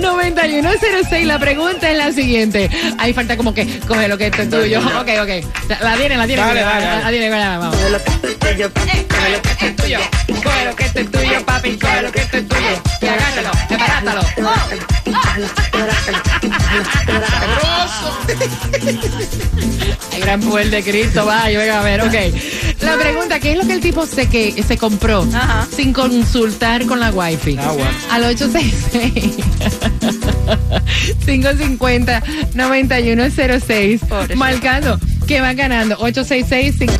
9106. 0.00 1.26
La 1.26 1.38
pregunta 1.38 1.90
es 1.90 1.96
la 1.96 2.12
siguiente. 2.12 2.70
Ahí 2.98 3.12
falta 3.12 3.36
como 3.36 3.54
que 3.54 3.80
coge 3.80 4.08
lo 4.08 4.18
que 4.18 4.26
esto 4.26 4.42
es 4.42 4.50
tuyo. 4.50 4.80
Ok, 4.80 5.08
ok. 5.20 5.78
La 5.80 5.96
tiene, 5.96 6.16
la 6.16 6.26
tiene. 6.26 6.42
Dale, 6.42 6.60
dale, 6.60 6.84
dale. 6.86 7.02
la 7.02 7.10
tiene, 7.10 7.30
vamos. 7.30 7.76
Coge 7.76 7.90
lo 7.90 7.98
que 7.98 8.10
esto 8.10 8.28
es 8.28 8.38
tuyo, 8.38 8.70
papi, 8.70 9.04
coge 9.08 9.30
lo 9.30 9.42
que 9.42 9.50
esto 9.50 9.66
es 9.66 9.76
tuyo. 9.76 9.98
Coge 10.42 10.64
lo 10.64 10.76
que 10.76 10.84
esto 10.84 11.00
es 11.00 11.10
tuyo, 11.10 11.44
papi. 11.46 11.78
Coge 11.78 12.02
lo 12.02 12.12
que 12.12 12.20
esto 12.20 12.36
es 12.36 12.48
tuyo. 12.48 12.82
Y 13.00 13.06
agárralo, 13.06 13.50
embarátalo. 13.70 14.20
Ay, 14.36 14.80
gran 20.20 20.40
poder 20.40 20.70
de 20.70 20.82
Cristo, 20.82 21.24
vaya, 21.26 21.58
venga 21.58 21.80
a 21.80 21.82
ver, 21.82 22.00
ok. 22.02 22.14
La 22.82 22.96
pregunta, 22.96 23.40
¿qué 23.40 23.52
es 23.52 23.58
lo 23.58 23.66
que 23.66 23.72
el 23.72 23.80
tipo 23.80 24.06
se, 24.06 24.28
que, 24.28 24.62
se 24.62 24.76
compró 24.76 25.26
Ajá. 25.34 25.66
sin 25.74 25.92
consultar 25.92 26.86
con 26.86 27.00
la 27.00 27.10
wifi? 27.10 27.56
Ah, 27.58 27.72
bueno. 27.72 27.90
Al 28.10 28.24
866 28.24 29.36
550 31.24 32.22
9106 32.54 34.00
Pobrecito. 34.08 34.36
marcando 34.38 34.98
que 35.26 35.40
van 35.40 35.56
ganando 35.56 35.96
866 35.98 36.74
5 36.78 36.92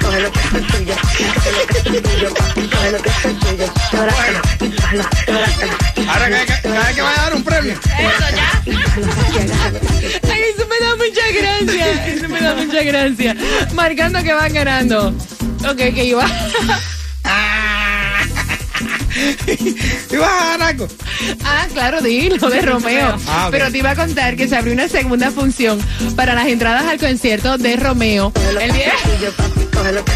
Coge 0.00 0.20
lo 0.20 0.30
que 0.32 0.40
que 0.40 0.80
que. 0.82 0.94
Ahora 6.08 6.28
vaya 6.64 7.08
a 7.08 7.22
dar 7.22 7.34
un 7.34 7.44
premio. 7.44 7.72
Eso 7.72 8.26
ya. 8.34 8.62
Me 10.74 10.86
da 10.86 10.96
mucha 10.96 11.30
gracia. 11.32 12.06
Eso 12.06 12.28
me 12.28 12.40
da 12.40 12.54
mucha 12.54 12.82
gracia. 12.82 13.36
Marcando 13.74 14.22
que 14.22 14.32
van 14.32 14.52
ganando. 14.52 15.08
Ok, 15.68 15.76
que 15.76 16.04
iba. 16.04 16.26
¿Y 20.10 20.16
vas 20.16 20.60
a? 20.60 20.74
Ah, 21.44 21.66
claro, 21.72 22.00
di 22.02 22.28
lo 22.30 22.50
de 22.50 22.62
Romeo. 22.62 23.16
Ah. 23.28 23.48
Pero 23.50 23.70
te 23.70 23.78
iba 23.78 23.90
a 23.90 23.96
contar 23.96 24.36
que 24.36 24.48
se 24.48 24.56
abrió 24.56 24.72
una 24.72 24.88
segunda 24.88 25.30
función 25.30 25.80
para 26.16 26.34
las 26.34 26.48
entradas 26.48 26.84
al 26.86 26.98
concierto 26.98 27.56
de 27.56 27.76
Romeo. 27.76 28.32
Coge 28.32 29.92
lo 29.92 30.00
que 30.00 30.12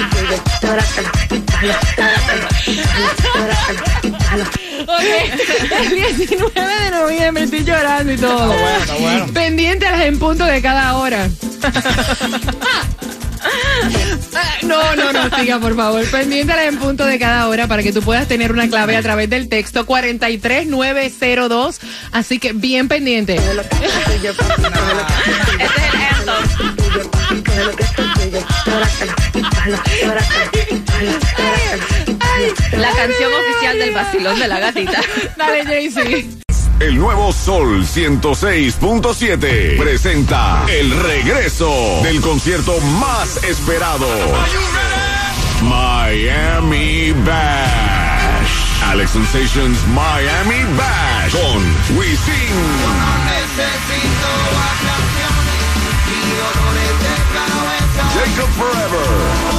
El 0.00 0.10
viernes. 0.10 1.41
Es 1.70 1.76
es 1.76 2.28
es 2.28 2.40
es. 3.70 3.78
Ok, 4.82 5.00
el 5.80 5.88
19 5.90 6.50
de 6.56 6.90
noviembre 6.90 7.44
estoy 7.44 7.62
llorando 7.64 8.12
y 8.12 8.16
todo. 8.16 8.52
Está 8.52 8.62
bueno, 8.62 8.78
está 8.78 8.94
bueno. 8.94 9.26
Pendiente 9.32 9.86
a 9.86 9.92
las 9.92 10.00
en 10.02 10.18
punto 10.18 10.44
de 10.44 10.60
cada 10.62 10.96
hora. 10.96 11.28
No, 14.62 14.94
no, 14.94 15.12
no, 15.12 15.36
siga, 15.36 15.58
por 15.58 15.74
favor. 15.76 16.08
Pendiente 16.10 16.52
a 16.52 16.56
las 16.56 16.66
en 16.66 16.78
punto 16.78 17.04
de 17.04 17.18
cada 17.18 17.48
hora 17.48 17.66
para 17.66 17.82
que 17.82 17.92
tú 17.92 18.00
puedas 18.00 18.28
tener 18.28 18.52
una 18.52 18.68
clave 18.68 18.96
a 18.96 19.02
través 19.02 19.28
del 19.28 19.48
texto 19.48 19.84
43902. 19.84 21.80
Así 22.12 22.38
que 22.38 22.52
bien 22.52 22.86
pendiente. 22.88 23.34
Coge 23.36 23.54
lo 23.54 23.62
canción 33.06 33.32
oficial 33.34 33.78
del 33.78 33.94
vacilón 33.94 34.38
de 34.38 34.48
la 34.48 34.60
gatita. 34.60 35.00
Dale, 35.36 35.64
Jaycee. 35.64 36.28
El 36.78 36.96
nuevo 36.98 37.32
Sol 37.32 37.84
106.7 37.84 39.76
presenta 39.76 40.64
el 40.68 40.90
regreso 41.02 42.00
del 42.02 42.20
concierto 42.20 42.78
más 43.00 43.42
esperado. 43.44 44.06
Miami 45.62 47.12
Bash. 47.24 48.82
Alex 48.88 49.10
Sensations 49.10 49.78
Miami 49.88 50.62
Bash 50.76 51.32
con 51.32 51.98
Wisin. 51.98 52.52
Jacob 58.14 58.48
Forever. 58.56 59.51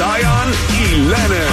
Zion 0.00 0.50
y 0.80 0.86
Lennon. 0.96 1.50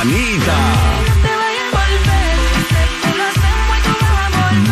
Anita. 0.00 0.58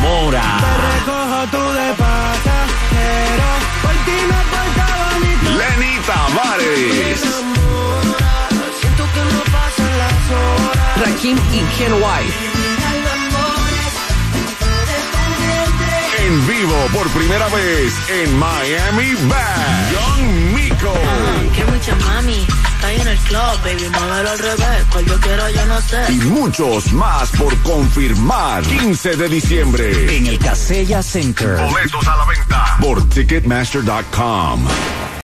Mora. 0.00 0.42
Recojo 0.88 1.40
tú 1.52 1.72
de 1.78 1.88
pasajero, 1.94 3.48
por 3.82 3.94
ti 4.06 4.18
me 4.30 4.40
portaba 4.50 5.08
bonito. 5.12 5.46
Lenny 5.60 5.94
Tavares. 6.04 7.22
Rakim 10.96 11.38
y 11.52 11.60
Ken 11.78 11.92
White. 11.92 12.75
En 16.26 16.46
vivo 16.48 16.74
por 16.92 17.08
primera 17.10 17.46
vez 17.50 17.92
en 18.08 18.36
Miami 18.36 19.14
Bash. 19.28 19.92
Young 19.92 20.54
Miko. 20.56 20.92
Que 21.54 21.64
mucha 21.66 21.94
mami, 21.94 22.44
está 22.74 22.92
en 22.92 23.06
el 23.06 23.18
club, 23.18 23.62
baby, 23.62 23.88
muévelo 23.90 24.30
al 24.30 24.38
revés. 24.40 24.84
Cual 24.90 25.06
yo 25.06 25.20
quiero, 25.20 25.48
yo 25.50 25.66
no 25.66 25.80
sé. 25.82 26.12
Y 26.12 26.16
muchos 26.16 26.92
más 26.92 27.30
por 27.30 27.56
confirmar. 27.58 28.64
15 28.64 29.16
de 29.16 29.28
diciembre. 29.28 30.16
En 30.16 30.26
el 30.26 30.38
Casella 30.40 31.00
Center. 31.00 31.58
Boletos 31.60 32.08
a 32.08 32.16
la 32.16 32.24
venta 32.24 32.76
por 32.80 33.08
Ticketmaster.com. 33.08 34.66